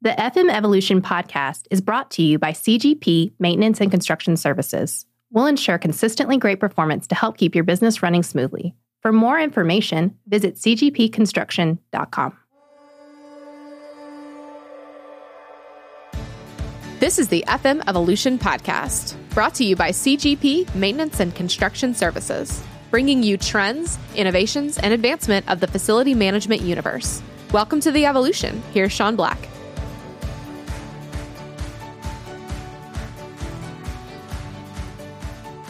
The 0.00 0.10
FM 0.10 0.48
Evolution 0.48 1.02
podcast 1.02 1.66
is 1.72 1.80
brought 1.80 2.12
to 2.12 2.22
you 2.22 2.38
by 2.38 2.52
CGP 2.52 3.32
Maintenance 3.40 3.80
and 3.80 3.90
Construction 3.90 4.36
Services. 4.36 5.04
We'll 5.32 5.46
ensure 5.46 5.76
consistently 5.76 6.36
great 6.36 6.60
performance 6.60 7.08
to 7.08 7.16
help 7.16 7.36
keep 7.36 7.52
your 7.52 7.64
business 7.64 8.00
running 8.00 8.22
smoothly. 8.22 8.76
For 9.00 9.10
more 9.10 9.40
information, 9.40 10.16
visit 10.28 10.54
cgpconstruction.com. 10.54 12.36
This 17.00 17.18
is 17.18 17.26
the 17.26 17.42
FM 17.48 17.82
Evolution 17.88 18.38
podcast, 18.38 19.16
brought 19.30 19.54
to 19.56 19.64
you 19.64 19.74
by 19.74 19.90
CGP 19.90 20.72
Maintenance 20.76 21.18
and 21.18 21.34
Construction 21.34 21.92
Services, 21.92 22.62
bringing 22.92 23.24
you 23.24 23.36
trends, 23.36 23.98
innovations, 24.14 24.78
and 24.78 24.94
advancement 24.94 25.48
of 25.50 25.58
the 25.58 25.66
facility 25.66 26.14
management 26.14 26.62
universe. 26.62 27.20
Welcome 27.50 27.80
to 27.80 27.90
the 27.90 28.06
Evolution. 28.06 28.62
Here's 28.72 28.92
Sean 28.92 29.16
Black. 29.16 29.37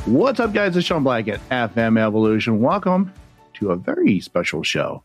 What's 0.08 0.40
up, 0.40 0.54
guys? 0.54 0.74
It's 0.74 0.86
Sean 0.86 1.04
Black 1.04 1.28
at 1.28 1.46
FM 1.50 2.00
Evolution. 2.00 2.62
Welcome 2.62 3.12
to 3.54 3.72
a 3.72 3.76
very 3.76 4.20
special 4.20 4.62
show. 4.62 5.04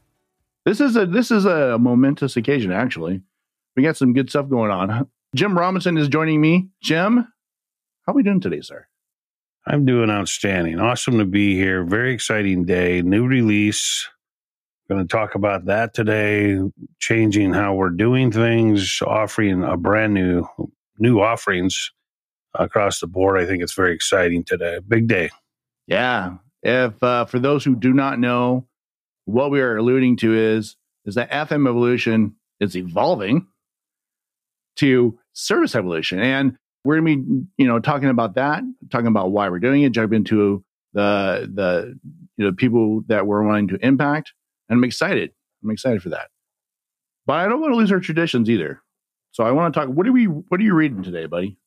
This 0.64 0.80
is 0.80 0.96
a 0.96 1.06
this 1.06 1.30
is 1.30 1.44
a 1.44 1.78
momentous 1.78 2.38
occasion. 2.38 2.72
Actually, 2.72 3.22
we 3.76 3.84
got 3.84 3.98
some 3.98 4.14
good 4.14 4.30
stuff 4.30 4.48
going 4.48 4.72
on. 4.72 5.10
Jim 5.36 5.58
Robinson 5.58 5.98
is 5.98 6.08
joining 6.08 6.40
me. 6.40 6.70
Jim, 6.82 7.18
how 7.18 8.14
are 8.14 8.16
we 8.16 8.24
doing 8.24 8.40
today, 8.40 8.62
sir? 8.62 8.88
I'm 9.68 9.86
doing 9.86 10.10
outstanding. 10.10 10.80
Awesome 10.80 11.18
to 11.18 11.26
be 11.26 11.56
here. 11.56 11.84
Very 11.84 12.14
exciting 12.14 12.64
day. 12.64 13.02
New 13.02 13.28
release. 13.28 14.08
Going 14.88 15.06
to 15.06 15.12
talk 15.12 15.36
about 15.36 15.66
that 15.66 15.94
today. 15.94 16.58
Changing 17.00 17.52
how 17.52 17.74
we're 17.74 17.90
doing 17.90 18.32
things. 18.32 19.02
Offering 19.06 19.66
a 19.66 19.76
brand 19.76 20.14
new 20.14 20.48
new 20.98 21.20
offerings 21.20 21.92
across 22.56 23.00
the 23.00 23.08
board. 23.08 23.40
I 23.40 23.46
think 23.46 23.64
it's 23.64 23.74
very 23.74 23.94
exciting 23.94 24.44
today. 24.44 24.80
Big 24.88 25.08
day. 25.08 25.30
Yeah. 25.88 26.38
If 26.62 27.02
uh, 27.04 27.26
for 27.26 27.40
those 27.40 27.64
who 27.64 27.76
do 27.76 27.94
not 27.94 28.20
know, 28.20 28.68
what 29.26 29.52
we 29.52 29.62
are 29.62 29.78
alluding 29.78 30.18
to 30.18 30.34
is 30.34 30.76
is 31.06 31.16
that 31.16 31.32
FM 31.32 31.68
evolution 31.68 32.36
is 32.60 32.76
evolving 32.76 33.48
to 34.78 35.18
service 35.34 35.76
evolution, 35.76 36.20
and 36.20 36.58
we're 36.84 36.96
gonna 36.96 37.16
be 37.16 37.46
you 37.58 37.68
know 37.68 37.80
talking 37.80 38.10
about 38.10 38.36
that, 38.36 38.64
talking 38.90 39.08
about 39.08 39.32
why 39.32 39.50
we're 39.50 39.60
doing 39.60 39.84
it, 39.84 39.92
jump 39.92 40.14
into 40.14 40.64
the 40.94 41.50
the 41.54 42.00
you 42.38 42.46
know 42.46 42.54
people 42.54 43.02
that 43.08 43.28
we're 43.28 43.44
wanting 43.44 43.70
to 43.70 43.86
impact, 43.86 44.34
and 44.70 44.78
I'm 44.78 44.84
excited. 44.84 45.32
I'm 45.64 45.72
excited 45.72 46.02
for 46.02 46.10
that. 46.10 46.30
But 47.26 47.34
I 47.34 47.48
don't 47.48 47.62
want 47.62 47.72
to 47.72 47.78
lose 47.78 47.92
our 47.92 48.00
traditions 48.00 48.50
either. 48.50 48.82
So 49.32 49.44
I 49.44 49.52
want 49.52 49.74
to 49.74 49.80
talk. 49.80 49.90
What 49.90 50.08
are 50.08 50.12
we? 50.12 50.26
What 50.26 50.60
are 50.60 50.64
you 50.64 50.76
reading 50.76 51.04
today, 51.04 51.26
buddy? 51.26 51.58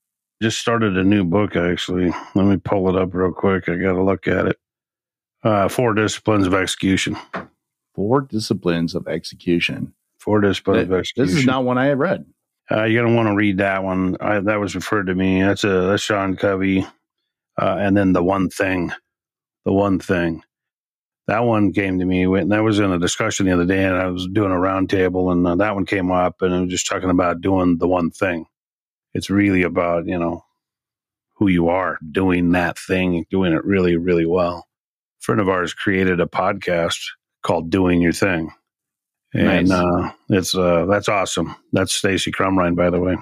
Just 0.42 0.60
started 0.60 0.96
a 0.96 1.04
new 1.04 1.24
book 1.24 1.56
actually. 1.56 2.12
Let 2.34 2.46
me 2.46 2.56
pull 2.56 2.88
it 2.88 3.00
up 3.00 3.14
real 3.14 3.32
quick. 3.32 3.68
I 3.68 3.76
got 3.76 3.92
to 3.92 4.02
look 4.02 4.28
at 4.28 4.46
it. 4.46 4.58
Uh, 5.42 5.68
Four 5.68 5.94
Disciplines 5.94 6.46
of 6.46 6.54
Execution. 6.54 7.16
Four 7.94 8.22
Disciplines 8.22 8.94
of 8.94 9.06
Execution. 9.08 9.94
Four 10.18 10.40
Disciplines 10.40 10.88
of 10.88 10.92
Execution. 10.92 11.34
This 11.34 11.40
is 11.40 11.46
not 11.46 11.64
one 11.64 11.78
I 11.78 11.86
have 11.86 11.98
read. 11.98 12.26
Uh, 12.70 12.84
you're 12.84 13.04
gonna 13.04 13.14
want 13.14 13.28
to 13.28 13.34
read 13.34 13.58
that 13.58 13.84
one. 13.84 14.16
I, 14.20 14.40
that 14.40 14.56
was 14.56 14.74
referred 14.74 15.06
to 15.06 15.14
me. 15.14 15.40
That's 15.40 15.62
a 15.62 15.82
that's 15.82 16.02
Sean 16.02 16.34
Covey, 16.34 16.84
uh, 17.60 17.76
and 17.78 17.96
then 17.96 18.12
the 18.12 18.24
one 18.24 18.50
thing, 18.50 18.90
the 19.64 19.72
one 19.72 20.00
thing. 20.00 20.42
That 21.28 21.44
one 21.44 21.72
came 21.72 22.00
to 22.00 22.04
me. 22.04 22.26
When, 22.26 22.48
that 22.48 22.64
was 22.64 22.80
in 22.80 22.90
a 22.90 22.98
discussion 22.98 23.46
the 23.46 23.52
other 23.52 23.66
day, 23.66 23.84
and 23.84 23.94
I 23.94 24.08
was 24.08 24.26
doing 24.32 24.50
a 24.50 24.56
roundtable, 24.56 25.30
and 25.30 25.46
uh, 25.46 25.54
that 25.56 25.76
one 25.76 25.86
came 25.86 26.10
up, 26.10 26.42
and 26.42 26.52
I 26.52 26.60
was 26.60 26.70
just 26.70 26.88
talking 26.88 27.10
about 27.10 27.40
doing 27.40 27.78
the 27.78 27.86
one 27.86 28.10
thing 28.10 28.46
it's 29.14 29.30
really 29.30 29.62
about 29.62 30.06
you 30.06 30.18
know 30.18 30.44
who 31.36 31.48
you 31.48 31.68
are 31.68 31.98
doing 32.10 32.52
that 32.52 32.78
thing 32.78 33.24
doing 33.30 33.52
it 33.52 33.64
really 33.64 33.96
really 33.96 34.26
well. 34.26 34.66
A 35.20 35.22
friend 35.22 35.40
of 35.40 35.48
ours 35.48 35.74
created 35.74 36.20
a 36.20 36.26
podcast 36.26 36.98
called 37.42 37.70
doing 37.70 38.00
your 38.00 38.12
thing. 38.12 38.50
And 39.34 39.68
nice. 39.68 39.78
uh, 39.78 40.10
it's 40.30 40.54
uh, 40.54 40.86
that's 40.86 41.08
awesome. 41.08 41.54
That's 41.72 41.92
stacy 41.92 42.32
crumrine 42.32 42.74
by 42.74 42.90
the 42.90 43.00
way. 43.00 43.16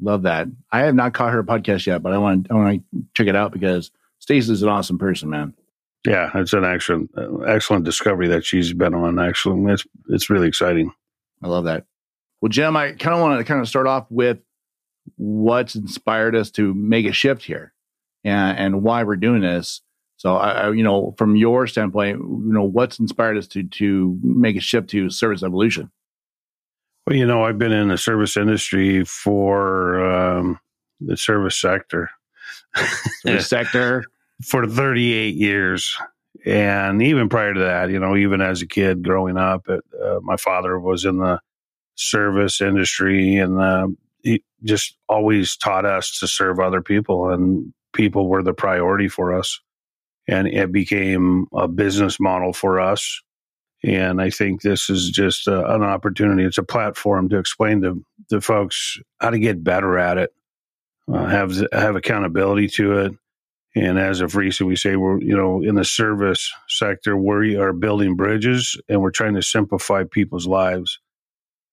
Love 0.00 0.22
that. 0.22 0.46
I 0.72 0.80
have 0.80 0.94
not 0.94 1.14
caught 1.14 1.32
her 1.32 1.42
podcast 1.42 1.86
yet 1.86 2.02
but 2.02 2.12
i 2.12 2.18
want 2.18 2.48
i 2.50 2.54
want 2.54 2.82
to 2.92 3.04
check 3.14 3.26
it 3.26 3.36
out 3.36 3.52
because 3.52 3.90
stacy's 4.18 4.62
an 4.62 4.68
awesome 4.68 4.98
person 4.98 5.30
man. 5.30 5.54
Yeah 6.06 6.30
it's 6.34 6.52
an 6.52 6.64
excellent 6.64 7.10
uh, 7.16 7.38
excellent 7.40 7.84
discovery 7.84 8.28
that 8.28 8.44
she's 8.44 8.72
been 8.72 8.94
on. 8.94 9.18
Actually 9.18 9.72
it's 9.72 9.86
it's 10.08 10.30
really 10.30 10.48
exciting. 10.48 10.92
I 11.42 11.48
love 11.48 11.64
that. 11.64 11.84
Well 12.40 12.50
jim 12.50 12.76
i 12.76 12.92
kind 12.92 13.14
of 13.14 13.20
want 13.20 13.38
to 13.38 13.44
kind 13.44 13.60
of 13.60 13.68
start 13.68 13.86
off 13.86 14.06
with 14.10 14.38
what's 15.18 15.74
inspired 15.74 16.34
us 16.34 16.50
to 16.52 16.72
make 16.74 17.04
a 17.04 17.12
shift 17.12 17.42
here 17.42 17.74
and, 18.24 18.58
and 18.58 18.82
why 18.82 19.02
we're 19.02 19.16
doing 19.16 19.42
this. 19.42 19.82
So, 20.16 20.36
I, 20.36 20.50
I, 20.50 20.72
you 20.72 20.82
know, 20.82 21.14
from 21.16 21.36
your 21.36 21.66
standpoint, 21.66 22.18
you 22.18 22.52
know, 22.52 22.64
what's 22.64 22.98
inspired 22.98 23.36
us 23.36 23.46
to 23.48 23.62
to 23.62 24.18
make 24.22 24.56
a 24.56 24.60
shift 24.60 24.90
to 24.90 25.10
service 25.10 25.42
evolution? 25.42 25.90
Well, 27.06 27.16
you 27.16 27.26
know, 27.26 27.44
I've 27.44 27.58
been 27.58 27.72
in 27.72 27.88
the 27.88 27.98
service 27.98 28.36
industry 28.36 29.04
for 29.04 30.04
um, 30.04 30.60
the 31.00 31.16
service 31.16 31.60
sector, 31.60 32.10
service 33.22 33.48
sector 33.48 34.04
for 34.42 34.66
38 34.66 35.34
years, 35.36 35.96
and 36.44 37.00
even 37.00 37.28
prior 37.28 37.54
to 37.54 37.60
that, 37.60 37.90
you 37.90 37.98
know, 37.98 38.16
even 38.16 38.40
as 38.40 38.60
a 38.60 38.66
kid 38.66 39.04
growing 39.04 39.36
up, 39.36 39.68
it, 39.68 39.84
uh, 40.02 40.18
my 40.22 40.36
father 40.36 40.78
was 40.78 41.04
in 41.04 41.18
the 41.18 41.40
service 41.94 42.60
industry, 42.60 43.36
and 43.36 43.60
uh, 43.60 43.88
he 44.22 44.42
just 44.64 44.96
always 45.08 45.56
taught 45.56 45.84
us 45.84 46.18
to 46.20 46.28
serve 46.28 46.58
other 46.60 46.82
people, 46.82 47.30
and 47.30 47.72
people 47.92 48.28
were 48.28 48.42
the 48.42 48.54
priority 48.54 49.08
for 49.08 49.32
us. 49.32 49.60
And 50.26 50.46
it 50.46 50.72
became 50.72 51.46
a 51.54 51.66
business 51.66 52.20
model 52.20 52.52
for 52.52 52.80
us. 52.80 53.22
And 53.82 54.20
I 54.20 54.30
think 54.30 54.60
this 54.60 54.90
is 54.90 55.10
just 55.10 55.46
a, 55.46 55.74
an 55.74 55.82
opportunity. 55.82 56.44
It's 56.44 56.58
a 56.58 56.64
platform 56.64 57.28
to 57.28 57.38
explain 57.38 57.82
to, 57.82 58.04
the 58.30 58.40
folks 58.42 58.98
how 59.20 59.30
to 59.30 59.38
get 59.38 59.64
better 59.64 59.98
at 59.98 60.18
it, 60.18 60.34
uh, 61.10 61.24
have 61.26 61.54
have 61.72 61.96
accountability 61.96 62.68
to 62.68 62.98
it. 62.98 63.12
And 63.74 63.98
as 63.98 64.20
of 64.20 64.36
recent, 64.36 64.68
we 64.68 64.76
say 64.76 64.96
we're 64.96 65.20
you 65.20 65.36
know 65.36 65.62
in 65.62 65.76
the 65.76 65.84
service 65.84 66.52
sector, 66.68 67.16
we 67.16 67.56
are 67.56 67.72
building 67.72 68.16
bridges 68.16 68.78
and 68.88 69.00
we're 69.00 69.10
trying 69.10 69.34
to 69.34 69.42
simplify 69.42 70.04
people's 70.04 70.46
lives. 70.46 70.98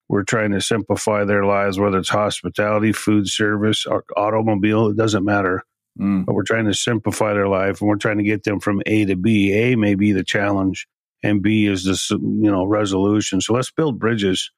We're 0.07 0.23
trying 0.23 0.51
to 0.51 0.61
simplify 0.61 1.23
their 1.23 1.45
lives, 1.45 1.79
whether 1.79 1.97
it's 1.97 2.09
hospitality, 2.09 2.91
food 2.91 3.27
service, 3.27 3.85
or 3.85 4.03
automobile, 4.15 4.89
it 4.89 4.97
doesn't 4.97 5.25
matter. 5.25 5.63
Mm. 5.99 6.25
But 6.25 6.35
we're 6.35 6.43
trying 6.43 6.65
to 6.65 6.73
simplify 6.73 7.33
their 7.33 7.47
life 7.47 7.81
and 7.81 7.89
we're 7.89 7.95
trying 7.95 8.17
to 8.17 8.23
get 8.23 8.43
them 8.43 8.59
from 8.59 8.81
A 8.85 9.05
to 9.05 9.15
B. 9.15 9.53
A 9.53 9.75
may 9.75 9.95
be 9.95 10.11
the 10.11 10.23
challenge 10.23 10.87
and 11.23 11.41
B 11.41 11.65
is 11.65 11.85
this, 11.85 12.11
you 12.11 12.19
know, 12.19 12.65
resolution. 12.65 13.41
So 13.41 13.53
let's 13.53 13.71
build 13.71 13.97
bridges. 13.97 14.51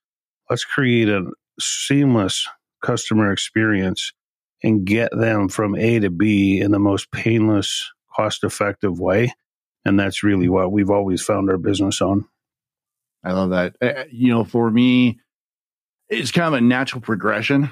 Let's 0.49 0.65
create 0.65 1.07
a 1.07 1.25
seamless 1.59 2.47
customer 2.83 3.31
experience 3.31 4.11
and 4.63 4.85
get 4.85 5.11
them 5.15 5.49
from 5.49 5.75
A 5.75 5.99
to 5.99 6.09
B 6.09 6.59
in 6.59 6.71
the 6.71 6.79
most 6.79 7.11
painless, 7.11 7.89
cost 8.13 8.43
effective 8.43 8.99
way. 8.99 9.33
And 9.85 9.99
that's 9.99 10.23
really 10.23 10.49
what 10.49 10.71
we've 10.71 10.89
always 10.89 11.21
found 11.21 11.49
our 11.49 11.57
business 11.57 12.01
on. 12.01 12.25
I 13.23 13.33
love 13.33 13.51
that. 13.51 13.75
Uh, 13.81 14.03
you 14.11 14.29
know, 14.29 14.43
for 14.43 14.69
me, 14.69 15.19
it's 16.09 16.31
kind 16.31 16.47
of 16.47 16.53
a 16.53 16.61
natural 16.61 17.01
progression 17.01 17.69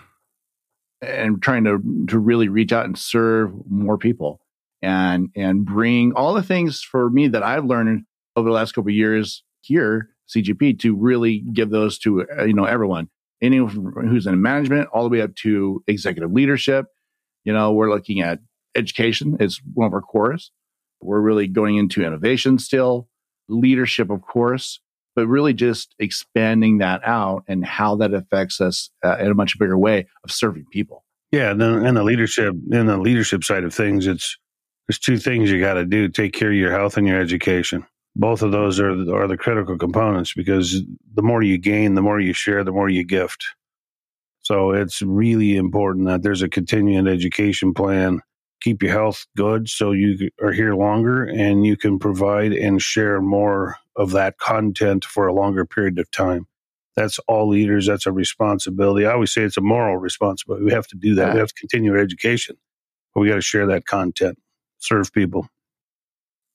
and 1.01 1.41
trying 1.41 1.63
to 1.65 1.81
to 2.09 2.19
really 2.19 2.49
reach 2.49 2.73
out 2.73 2.85
and 2.85 2.97
serve 2.97 3.51
more 3.69 3.97
people 3.97 4.41
and 4.81 5.29
and 5.35 5.65
bring 5.65 6.13
all 6.13 6.33
the 6.33 6.43
things 6.43 6.81
for 6.81 7.09
me 7.09 7.27
that 7.27 7.43
I've 7.43 7.65
learned 7.65 8.03
over 8.35 8.49
the 8.49 8.55
last 8.55 8.73
couple 8.73 8.89
of 8.89 8.95
years 8.95 9.43
here 9.61 10.09
CGP 10.33 10.79
to 10.79 10.95
really 10.95 11.43
give 11.53 11.69
those 11.69 11.97
to 11.99 12.25
uh, 12.37 12.43
you 12.43 12.53
know 12.53 12.65
everyone. 12.65 13.09
Anyone 13.41 13.93
who's 14.07 14.25
in 14.27 14.41
management 14.41 14.87
all 14.93 15.03
the 15.03 15.09
way 15.09 15.21
up 15.21 15.35
to 15.37 15.83
executive 15.87 16.31
leadership. 16.31 16.85
You 17.43 17.53
know 17.53 17.71
we're 17.71 17.91
looking 17.91 18.21
at 18.21 18.39
education. 18.75 19.37
Is 19.39 19.61
one 19.73 19.87
of 19.87 19.93
our 19.93 20.01
cores. 20.01 20.51
We're 21.01 21.21
really 21.21 21.47
going 21.47 21.77
into 21.77 22.03
innovation 22.03 22.57
still. 22.59 23.07
Leadership 23.47 24.09
of 24.09 24.21
course 24.21 24.79
but 25.15 25.27
really 25.27 25.53
just 25.53 25.95
expanding 25.99 26.79
that 26.79 27.01
out 27.05 27.43
and 27.47 27.65
how 27.65 27.95
that 27.95 28.13
affects 28.13 28.59
us 28.59 28.89
uh, 29.03 29.17
in 29.17 29.27
a 29.27 29.33
much 29.33 29.57
bigger 29.57 29.77
way 29.77 30.07
of 30.23 30.31
serving 30.31 30.65
people. 30.71 31.03
Yeah, 31.31 31.51
and, 31.51 31.59
then, 31.59 31.85
and 31.85 31.97
the 31.97 32.03
leadership 32.03 32.53
in 32.71 32.85
the 32.85 32.97
leadership 32.97 33.43
side 33.43 33.63
of 33.63 33.73
things, 33.73 34.07
it's 34.07 34.37
there's 34.87 34.99
two 34.99 35.17
things 35.17 35.51
you 35.51 35.59
got 35.59 35.73
to 35.73 35.85
do: 35.85 36.07
take 36.07 36.33
care 36.33 36.49
of 36.49 36.55
your 36.55 36.71
health 36.71 36.97
and 36.97 37.07
your 37.07 37.19
education. 37.19 37.85
Both 38.15 38.41
of 38.41 38.51
those 38.51 38.79
are 38.79 38.91
are 39.13 39.27
the 39.27 39.37
critical 39.37 39.77
components 39.77 40.33
because 40.33 40.81
the 41.13 41.21
more 41.21 41.41
you 41.41 41.57
gain, 41.57 41.95
the 41.95 42.01
more 42.01 42.19
you 42.19 42.33
share, 42.33 42.63
the 42.63 42.71
more 42.71 42.89
you 42.89 43.03
gift. 43.03 43.43
So 44.41 44.71
it's 44.71 45.01
really 45.01 45.57
important 45.57 46.05
that 46.05 46.21
there's 46.21 46.43
a 46.43 46.47
continuing 46.47 47.07
education 47.07 47.73
plan. 47.73 48.21
Keep 48.61 48.83
your 48.83 48.91
health 48.91 49.27
good 49.37 49.69
so 49.69 49.91
you 49.91 50.29
are 50.41 50.51
here 50.51 50.75
longer 50.75 51.23
and 51.23 51.65
you 51.65 51.77
can 51.77 51.99
provide 51.99 52.51
and 52.51 52.81
share 52.81 53.21
more 53.21 53.77
of 53.95 54.11
that 54.11 54.37
content 54.39 55.05
for 55.05 55.27
a 55.27 55.33
longer 55.33 55.65
period 55.65 55.99
of 55.99 56.09
time. 56.11 56.47
That's 56.95 57.19
all 57.27 57.49
leaders. 57.49 57.85
That's 57.87 58.05
a 58.05 58.11
responsibility. 58.11 59.05
I 59.05 59.13
always 59.13 59.33
say 59.33 59.43
it's 59.43 59.57
a 59.57 59.61
moral 59.61 59.97
responsibility. 59.97 60.65
We 60.65 60.71
have 60.71 60.87
to 60.87 60.95
do 60.95 61.15
that. 61.15 61.27
Yeah. 61.27 61.33
We 61.33 61.39
have 61.39 61.49
to 61.49 61.53
continue 61.55 61.91
our 61.91 61.99
education, 61.99 62.57
but 63.13 63.21
we 63.21 63.27
got 63.27 63.35
to 63.35 63.41
share 63.41 63.67
that 63.67 63.85
content, 63.85 64.39
serve 64.79 65.11
people. 65.11 65.47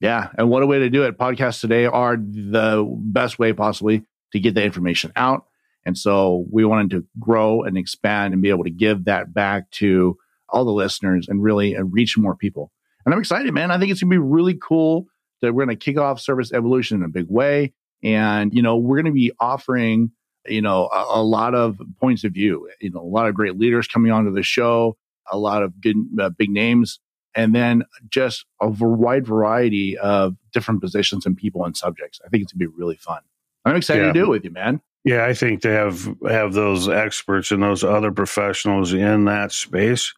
Yeah. 0.01 0.31
And 0.39 0.49
what 0.49 0.63
a 0.63 0.67
way 0.67 0.79
to 0.79 0.89
do 0.89 1.03
it. 1.05 1.19
Podcasts 1.19 1.61
today 1.61 1.85
are 1.85 2.17
the 2.17 2.87
best 2.89 3.39
way 3.39 3.53
possibly 3.53 4.03
to 4.33 4.41
get 4.41 4.55
the 4.55 4.65
information 4.65 5.13
out. 5.15 5.45
And 5.85 5.97
so 5.97 6.47
we 6.51 6.65
wanted 6.65 6.91
to 6.91 7.07
grow 7.19 7.63
and 7.63 7.77
expand 7.77 8.33
and 8.33 8.43
be 8.43 8.49
able 8.49 8.65
to 8.65 8.71
give 8.71 9.05
that 9.05 9.33
back 9.35 9.71
to 9.73 10.17
all 10.53 10.65
the 10.65 10.73
listeners 10.73 11.27
and 11.29 11.43
really 11.43 11.77
uh, 11.77 11.83
reach 11.85 12.17
more 12.19 12.35
people. 12.37 12.71
And 13.05 13.15
I'm 13.15 13.21
excited, 13.21 13.53
man. 13.55 13.71
I 13.71 13.79
think 13.79 13.91
it's 13.91 14.03
going 14.03 14.11
to 14.11 14.15
be 14.15 14.19
really 14.19 14.55
cool 14.55 15.07
that 15.43 15.55
we're 15.55 15.65
going 15.65 15.77
to 15.77 15.85
kick 15.85 15.99
off 15.99 16.21
service 16.21 16.53
evolution 16.53 16.99
in 16.99 17.05
a 17.05 17.09
big 17.09 17.27
way. 17.29 17.73
And, 18.03 18.53
you 18.55 18.63
know, 18.63 18.77
we're 18.77 18.97
going 18.97 19.07
to 19.07 19.13
be 19.13 19.33
offering, 19.41 20.11
you 20.47 20.63
know, 20.63 20.89
a, 20.89 21.21
a 21.21 21.23
lot 21.23 21.55
of 21.55 21.81
points 22.01 22.25
of 22.25 22.33
view, 22.33 22.69
you 22.81 22.91
know, 22.91 23.01
a 23.01 23.03
lot 23.03 23.27
of 23.29 23.35
great 23.35 23.59
leaders 23.59 23.87
coming 23.89 24.13
onto 24.13 24.33
the 24.33 24.43
show, 24.43 24.97
a 25.31 25.39
lot 25.39 25.63
of 25.63 25.81
good, 25.81 25.97
uh, 26.21 26.31
big 26.31 26.51
names, 26.51 27.01
and 27.35 27.55
then 27.55 27.85
just 28.09 28.45
a 28.61 28.69
wide 28.69 29.27
variety 29.27 29.97
of 29.97 30.37
different 30.53 30.81
positions 30.81 31.25
and 31.27 31.37
people 31.37 31.65
and 31.65 31.77
subjects. 31.77 32.21
I 32.25 32.29
think 32.29 32.43
it's 32.43 32.53
going 32.53 32.67
to 32.67 32.71
be 32.71 32.77
really 32.79 32.97
fun. 32.97 33.21
I'm 33.65 33.77
excited 33.77 34.01
Yeah. 34.03 34.13
to 34.13 34.19
do 34.19 34.25
it 34.25 34.31
with 34.31 34.45
you, 34.45 34.51
man. 34.51 34.81
Yeah, 35.05 35.25
I 35.25 35.33
think 35.33 35.63
to 35.63 35.71
have 35.71 36.07
have 36.29 36.53
those 36.53 36.87
experts 36.89 37.51
and 37.53 37.63
those 37.63 37.83
other 37.83 38.13
professionals 38.13 38.93
in 38.93 39.25
that 39.25 39.53
space 39.53 40.13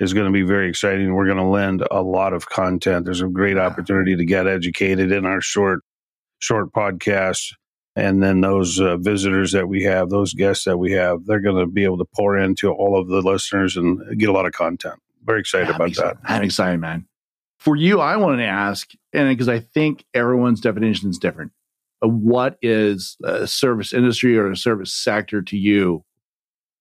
is 0.00 0.14
going 0.14 0.26
to 0.26 0.32
be 0.32 0.42
very 0.42 0.68
exciting. 0.68 1.14
We're 1.14 1.26
going 1.26 1.38
to 1.38 1.44
lend 1.44 1.84
a 1.90 2.02
lot 2.02 2.32
of 2.32 2.48
content. 2.48 3.04
There's 3.04 3.20
a 3.20 3.28
great 3.28 3.58
opportunity 3.58 4.16
to 4.16 4.24
get 4.24 4.46
educated 4.46 5.12
in 5.12 5.26
our 5.26 5.40
short 5.40 5.80
short 6.40 6.72
podcast 6.72 7.52
and 7.98 8.22
then 8.22 8.42
those 8.42 8.78
uh, 8.80 8.96
visitors 8.96 9.50
that 9.52 9.68
we 9.68 9.82
have, 9.82 10.08
those 10.08 10.32
guests 10.32 10.64
that 10.66 10.78
we 10.78 10.92
have, 10.92 11.26
they're 11.26 11.40
going 11.40 11.56
to 11.56 11.66
be 11.66 11.82
able 11.82 11.98
to 11.98 12.04
pour 12.14 12.38
into 12.38 12.70
all 12.70 12.96
of 12.96 13.08
the 13.08 13.20
listeners 13.22 13.76
and 13.76 14.16
get 14.20 14.28
a 14.28 14.32
lot 14.32 14.46
of 14.46 14.52
content. 14.52 15.00
Very 15.24 15.40
excited 15.40 15.68
Yeah, 15.68 15.74
about 15.74 15.94
that. 15.96 16.16
I'm 16.22 16.44
excited, 16.44 16.78
man. 16.78 17.08
For 17.58 17.74
you, 17.74 17.98
I 18.00 18.16
wanted 18.16 18.36
to 18.36 18.48
ask, 18.48 18.92
and 19.12 19.28
because 19.28 19.48
I 19.48 19.58
think 19.58 20.04
everyone's 20.14 20.60
definition 20.60 21.10
is 21.10 21.18
different. 21.18 21.50
What 22.00 22.56
is 22.62 23.16
a 23.24 23.48
service 23.48 23.92
industry 23.92 24.38
or 24.38 24.48
a 24.48 24.56
service 24.56 24.94
sector 24.94 25.42
to 25.42 25.58
you, 25.58 26.04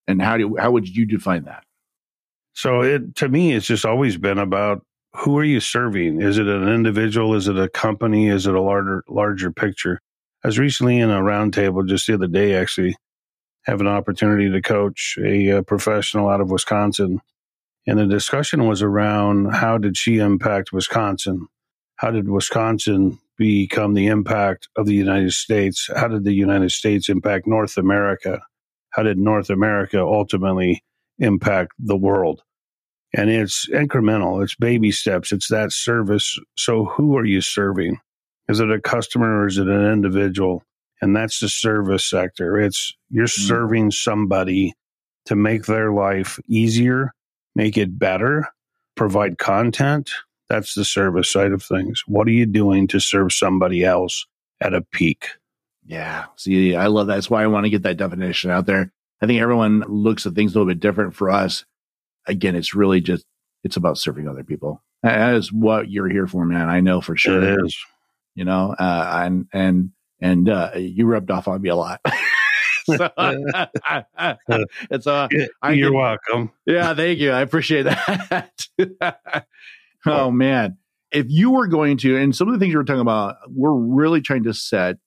and 0.07 0.21
how 0.21 0.37
do 0.37 0.55
how 0.59 0.69
would 0.69 0.87
you 0.87 1.07
define 1.07 1.45
that? 1.45 1.63
So 2.57 2.81
it 2.81 3.15
to 3.17 3.29
me, 3.29 3.53
it's 3.53 3.67
just 3.67 3.85
always 3.85 4.17
been 4.17 4.39
about 4.39 4.83
who 5.13 5.37
are 5.37 5.43
you 5.43 5.59
serving? 5.59 6.23
Is 6.23 6.39
it 6.39 6.47
an 6.47 6.67
individual? 6.67 7.35
Is 7.35 7.47
it 7.47 7.55
a 7.55 7.69
company? 7.69 8.29
Is 8.29 8.47
it 8.47 8.55
a 8.55 8.61
larger 8.61 9.03
larger 9.07 9.51
picture? 9.51 9.99
I 10.43 10.47
was 10.47 10.57
recently 10.57 10.97
in 10.97 11.11
a 11.11 11.21
roundtable 11.21 11.87
just 11.87 12.07
the 12.07 12.15
other 12.15 12.25
day, 12.25 12.55
actually, 12.55 12.95
have 13.65 13.79
an 13.79 13.85
opportunity 13.85 14.49
to 14.49 14.59
coach 14.59 15.19
a, 15.23 15.59
uh 15.59 15.61
professional 15.61 16.29
out 16.29 16.41
of 16.41 16.49
Wisconsin, 16.49 17.21
and 17.85 17.99
the 17.99 18.07
discussion 18.07 18.65
was 18.65 18.81
around 18.81 19.53
how 19.53 19.77
did 19.77 19.95
she 19.95 20.17
impact 20.17 20.73
Wisconsin? 20.73 21.45
How 21.97 22.09
did 22.09 22.27
Wisconsin 22.27 23.19
become 23.37 23.93
the 23.93 24.07
impact 24.07 24.67
of 24.75 24.87
the 24.87 24.95
United 24.95 25.33
States? 25.33 25.91
How 25.95 26.07
did 26.07 26.23
the 26.23 26.33
United 26.33 26.71
States 26.71 27.07
impact 27.07 27.45
North 27.45 27.77
America? 27.77 28.41
How 28.89 29.03
did 29.03 29.19
North 29.19 29.51
America 29.51 29.99
ultimately 29.99 30.83
impact 31.19 31.73
the 31.77 31.95
world? 31.95 32.41
And 33.13 33.29
it's 33.29 33.67
incremental. 33.69 34.43
It's 34.43 34.55
baby 34.55 34.91
steps. 34.91 35.31
It's 35.31 35.47
that 35.49 35.71
service. 35.71 36.37
So 36.57 36.85
who 36.85 37.17
are 37.17 37.25
you 37.25 37.41
serving? 37.41 37.99
Is 38.49 38.59
it 38.59 38.71
a 38.71 38.79
customer 38.81 39.41
or 39.41 39.47
is 39.47 39.57
it 39.57 39.67
an 39.67 39.85
individual? 39.91 40.63
And 41.01 41.15
that's 41.15 41.39
the 41.39 41.49
service 41.49 42.09
sector. 42.09 42.59
It's 42.59 42.93
you're 43.09 43.27
Mm. 43.27 43.47
serving 43.47 43.91
somebody 43.91 44.73
to 45.25 45.35
make 45.35 45.65
their 45.65 45.91
life 45.91 46.39
easier 46.47 47.11
make 47.55 47.77
it 47.77 47.97
better 47.99 48.47
provide 48.95 49.37
content. 49.39 50.11
That's 50.49 50.75
the 50.75 50.85
service 50.85 51.31
side 51.31 51.51
of 51.51 51.63
things. 51.63 52.03
What 52.07 52.27
are 52.27 52.31
you 52.31 52.45
doing 52.45 52.87
to 52.89 52.99
serve 52.99 53.33
somebody 53.33 53.83
else 53.83 54.25
at 54.61 54.73
a 54.73 54.81
peak? 54.81 55.27
Yeah, 55.85 56.25
see, 56.35 56.75
I 56.75 56.87
love 56.87 57.07
that. 57.07 57.15
That's 57.15 57.29
why 57.29 57.43
I 57.43 57.47
want 57.47 57.65
to 57.65 57.69
get 57.69 57.83
that 57.83 57.97
definition 57.97 58.51
out 58.51 58.65
there. 58.65 58.91
I 59.21 59.25
think 59.25 59.41
everyone 59.41 59.81
looks 59.87 60.25
at 60.25 60.33
things 60.35 60.53
a 60.53 60.59
little 60.59 60.71
bit 60.71 60.79
different. 60.79 61.15
For 61.15 61.29
us, 61.29 61.65
again, 62.27 62.55
it's 62.55 62.73
really 62.75 63.01
just 63.01 63.25
it's 63.63 63.77
about 63.77 63.97
serving 63.97 64.27
other 64.27 64.43
people. 64.43 64.83
That 65.03 65.35
is 65.35 65.51
what 65.51 65.89
you're 65.89 66.09
here 66.09 66.27
for, 66.27 66.45
man. 66.45 66.69
I 66.69 66.79
know 66.79 67.01
for 67.01 67.15
sure. 67.15 67.41
it 67.41 67.65
is. 67.65 67.77
You 68.35 68.45
know 68.45 68.75
uh 68.77 69.21
and 69.25 69.47
and 69.51 69.91
and 70.21 70.47
uh 70.47 70.71
you 70.75 71.07
rubbed 71.07 71.31
off 71.31 71.47
on 71.47 71.61
me 71.61 71.69
a 71.69 71.75
lot. 71.75 72.01
So, 72.95 73.09
and 73.17 75.03
so 75.03 75.27
I 75.61 75.71
you're 75.73 75.91
welcome. 75.91 76.53
Yeah 76.65 76.93
thank 76.93 77.19
you. 77.19 77.31
I 77.31 77.41
appreciate 77.41 77.83
that. 77.83 78.55
Oh 80.05 80.31
man. 80.31 80.77
If 81.11 81.25
you 81.27 81.51
were 81.51 81.67
going 81.67 81.97
to 81.97 82.15
and 82.15 82.33
some 82.33 82.47
of 82.47 82.53
the 82.53 82.59
things 82.59 82.71
you 82.71 82.77
were 82.77 82.85
talking 82.85 83.01
about 83.01 83.35
we're 83.49 83.73
really 83.73 84.21
trying 84.21 84.45
to 84.45 84.53
set 84.53 84.99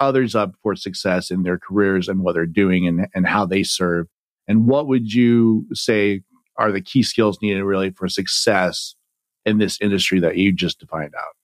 others 0.00 0.34
up 0.34 0.54
for 0.62 0.76
success 0.76 1.30
in 1.30 1.42
their 1.42 1.58
careers 1.58 2.08
and 2.08 2.20
what 2.20 2.34
they're 2.34 2.46
doing 2.46 2.86
and, 2.86 3.06
and 3.14 3.26
how 3.26 3.46
they 3.46 3.62
serve. 3.62 4.08
And 4.48 4.66
what 4.66 4.86
would 4.86 5.12
you 5.12 5.66
say 5.72 6.22
are 6.58 6.72
the 6.72 6.80
key 6.80 7.02
skills 7.02 7.38
needed 7.42 7.62
really 7.64 7.90
for 7.90 8.08
success 8.08 8.94
in 9.44 9.58
this 9.58 9.78
industry 9.80 10.20
that 10.20 10.36
you 10.36 10.52
just 10.52 10.80
defined 10.80 11.14
out 11.16 11.34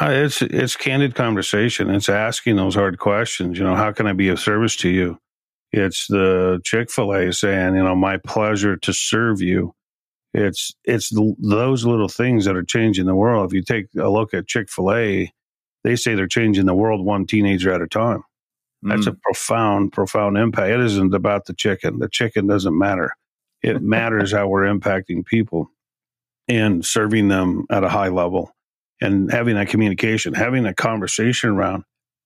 Uh, 0.00 0.10
it's 0.10 0.42
it's 0.42 0.76
candid 0.76 1.14
conversation. 1.14 1.88
It's 1.90 2.08
asking 2.08 2.56
those 2.56 2.74
hard 2.74 2.98
questions. 2.98 3.58
You 3.58 3.64
know, 3.64 3.76
how 3.76 3.92
can 3.92 4.06
I 4.06 4.12
be 4.12 4.28
of 4.28 4.40
service 4.40 4.76
to 4.78 4.88
you? 4.88 5.18
It's 5.72 6.06
the 6.08 6.60
Chick 6.64 6.90
Fil 6.90 7.12
A 7.14 7.32
saying, 7.32 7.76
you 7.76 7.82
know, 7.82 7.94
my 7.96 8.16
pleasure 8.18 8.76
to 8.76 8.92
serve 8.92 9.40
you. 9.40 9.72
It's 10.32 10.72
it's 10.84 11.10
the, 11.10 11.34
those 11.38 11.84
little 11.84 12.08
things 12.08 12.44
that 12.44 12.56
are 12.56 12.64
changing 12.64 13.06
the 13.06 13.14
world. 13.14 13.50
If 13.50 13.54
you 13.54 13.62
take 13.62 13.86
a 13.98 14.08
look 14.10 14.34
at 14.34 14.48
Chick 14.48 14.68
Fil 14.70 14.92
A, 14.92 15.32
they 15.84 15.96
say 15.96 16.14
they're 16.16 16.26
changing 16.26 16.66
the 16.66 16.74
world 16.74 17.04
one 17.04 17.24
teenager 17.26 17.72
at 17.72 17.80
a 17.82 17.86
time. 17.88 18.22
That's 18.82 19.06
Mm. 19.06 19.12
a 19.12 19.16
profound, 19.22 19.92
profound 19.92 20.36
impact. 20.36 20.70
It 20.70 20.80
isn't 20.80 21.14
about 21.14 21.46
the 21.46 21.54
chicken. 21.54 22.00
The 22.00 22.08
chicken 22.08 22.46
doesn't 22.48 22.76
matter. 22.76 23.12
It 23.64 23.82
matters 23.82 24.32
how 24.32 24.48
we're 24.48 24.64
impacting 24.66 25.26
people 25.26 25.70
and 26.48 26.84
serving 26.84 27.28
them 27.28 27.66
at 27.70 27.84
a 27.84 27.90
high 27.90 28.08
level 28.08 28.52
and 29.00 29.30
having 29.32 29.56
that 29.56 29.68
communication, 29.68 30.34
having 30.34 30.66
a 30.66 30.74
conversation 30.74 31.50
around 31.50 31.84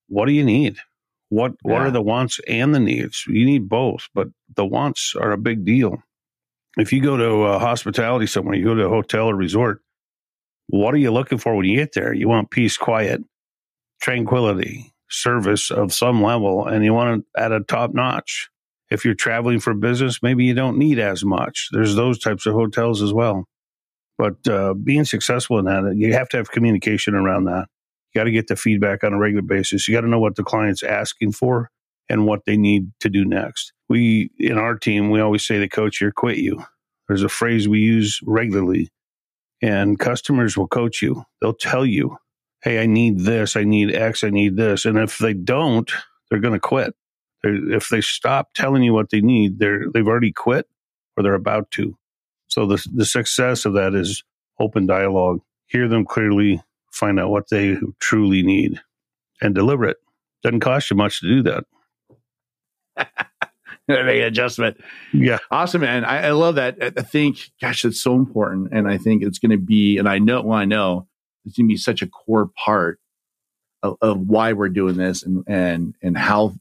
what 0.09 0.27
do 0.27 0.33
you 0.33 0.45
need? 0.45 0.79
What 1.31 1.55
what 1.63 1.83
Yeah. 1.83 1.89
are 1.89 1.91
the 1.93 2.03
wants 2.03 2.41
and 2.49 2.75
the 2.75 2.81
needs? 2.81 3.25
You 3.29 3.47
need 3.47 3.69
both, 3.69 4.09
but 4.15 4.29
the 4.57 4.67
wants 4.67 5.15
are 5.21 5.33
a 5.33 5.39
big 5.39 5.65
deal. 5.65 6.03
If 6.79 6.93
you 6.93 7.03
go 7.03 7.17
to 7.17 7.31
a 7.45 7.61
hospitality 7.61 8.27
somewhere, 8.27 8.57
you 8.57 8.65
go 8.65 8.75
to 8.77 8.87
a 8.87 8.91
hotel 8.91 9.27
or 9.29 9.37
resort, 9.37 9.83
what 10.69 10.95
are 10.95 10.99
you 10.99 11.13
looking 11.13 11.39
for 11.39 11.57
when 11.57 11.67
you 11.67 11.77
get 11.77 11.95
there? 11.95 12.15
You 12.15 12.29
want 12.29 12.51
peace, 12.51 12.77
quiet, 12.79 13.23
tranquility, 14.03 14.95
service 15.11 15.71
of 15.71 15.93
some 15.93 16.23
level, 16.23 16.67
and 16.67 16.85
you 16.85 16.95
want 16.95 17.21
it 17.23 17.41
at 17.41 17.53
a 17.53 17.61
top 17.61 17.95
notch. 17.95 18.49
If 18.91 19.05
you're 19.05 19.15
traveling 19.15 19.61
for 19.61 19.75
business, 19.75 20.23
maybe 20.23 20.45
you 20.45 20.55
don't 20.55 20.79
need 20.79 20.99
as 20.99 21.25
much. 21.25 21.69
There's 21.73 21.95
those 21.95 22.19
types 22.19 22.47
of 22.47 22.55
hotels 22.55 23.03
as 23.03 23.13
well. 23.13 23.45
But 24.17 24.49
uh, 24.49 24.75
being 24.75 25.05
successful 25.05 25.59
in 25.59 25.67
that, 25.67 25.95
you 25.97 26.13
have 26.15 26.29
to 26.31 26.39
have 26.39 26.51
communication 26.51 27.15
around 27.15 27.45
that. 27.45 27.67
You 28.13 28.21
got 28.21 28.25
to 28.25 28.31
get 28.31 28.49
the 28.49 28.57
feedback 28.57 29.05
on 29.05 29.13
a 29.13 29.19
regular 29.19 29.43
basis. 29.43 29.87
You 29.87 29.95
got 29.95 30.01
to 30.01 30.09
know 30.09 30.19
what 30.19 30.37
the 30.37 30.43
client's 30.43 30.83
asking 30.83 31.33
for 31.33 31.71
and 32.09 32.27
what 32.27 32.45
they 32.47 32.57
need 32.57 32.91
to 33.01 33.11
do 33.11 33.25
next. 33.25 33.73
We, 33.89 34.31
in 34.39 34.59
our 34.59 34.77
team, 34.77 35.11
we 35.11 35.21
always 35.21 35.47
say 35.47 35.59
the 35.59 35.69
coach 35.69 35.99
here 35.99 36.11
quit 36.11 36.39
you. 36.39 36.65
There's 37.07 37.23
a 37.23 37.29
phrase 37.29 37.69
we 37.69 37.81
use 37.81 38.21
regularly, 38.25 38.91
and 39.63 39.99
customers 39.99 40.57
will 40.57 40.69
coach 40.69 41.01
you. 41.01 41.25
They'll 41.41 41.55
tell 41.55 41.87
you, 41.87 42.17
hey, 42.63 42.83
I 42.83 42.87
need 42.87 43.21
this, 43.21 43.57
I 43.57 43.65
need 43.65 43.95
X, 43.95 44.25
I 44.25 44.31
need 44.31 44.57
this. 44.57 44.85
And 44.85 44.99
if 44.99 45.19
they 45.19 45.33
don't, 45.33 45.91
they're 46.31 46.41
going 46.41 46.55
to 46.55 46.61
quit. 46.61 46.95
If 47.43 47.89
they 47.89 48.01
stop 48.01 48.53
telling 48.55 48.83
you 48.83 48.93
what 48.93 49.11
they 49.11 49.21
need, 49.21 49.59
they're, 49.59 49.85
they've 49.93 50.07
already 50.07 50.33
quit 50.33 50.67
or 51.17 51.23
they're 51.23 51.35
about 51.35 51.71
to. 51.73 51.97
So 52.49 52.67
the, 52.67 52.85
the 52.93 53.05
success 53.05 53.65
of 53.65 53.75
that 53.75 53.95
is 53.95 54.25
open 54.59 54.87
dialogue, 54.87 55.41
hear 55.67 55.89
them 55.89 56.05
clearly, 56.05 56.63
find 56.91 57.21
out 57.21 57.31
what 57.31 57.51
they 57.51 57.77
truly 58.01 58.43
need, 58.43 58.81
and 59.41 59.55
deliver 59.55 59.85
it. 59.85 59.99
Doesn't 60.43 60.61
cost 60.61 60.91
you 60.91 60.97
much 60.97 61.21
to 61.21 61.27
do 61.29 61.43
that. 61.43 61.65
make 63.89 63.99
an 63.99 64.23
adjustment. 64.23 64.79
Yeah. 65.13 65.39
Awesome, 65.51 65.81
man. 65.81 66.05
I, 66.05 66.29
I 66.29 66.31
love 66.33 66.57
that. 66.57 66.77
I 66.81 66.93
I 66.97 67.03
think, 67.03 67.51
gosh, 67.61 67.85
it's 67.85 68.01
so 68.01 68.15
important. 68.15 68.69
And 68.73 68.89
I 68.89 68.99
think 68.99 69.23
it's 69.23 69.39
going 69.39 69.53
to 69.53 69.59
be, 69.59 69.99
and 69.99 70.09
I 70.09 70.19
know, 70.19 70.43
well, 70.43 70.59
I 70.59 70.65
know 70.65 71.07
it's 71.45 71.57
going 71.57 71.69
to 71.69 71.73
be 71.73 71.79
such 71.79 72.03
a 72.03 72.07
core 72.07 72.51
part 72.57 73.01
of, 73.83 73.97
of 74.01 74.21
why 74.21 74.53
we're 74.53 74.69
doing 74.69 74.97
this 74.97 75.23
and, 75.23 75.45
and, 75.47 75.95
and 76.03 76.17
how 76.17 76.55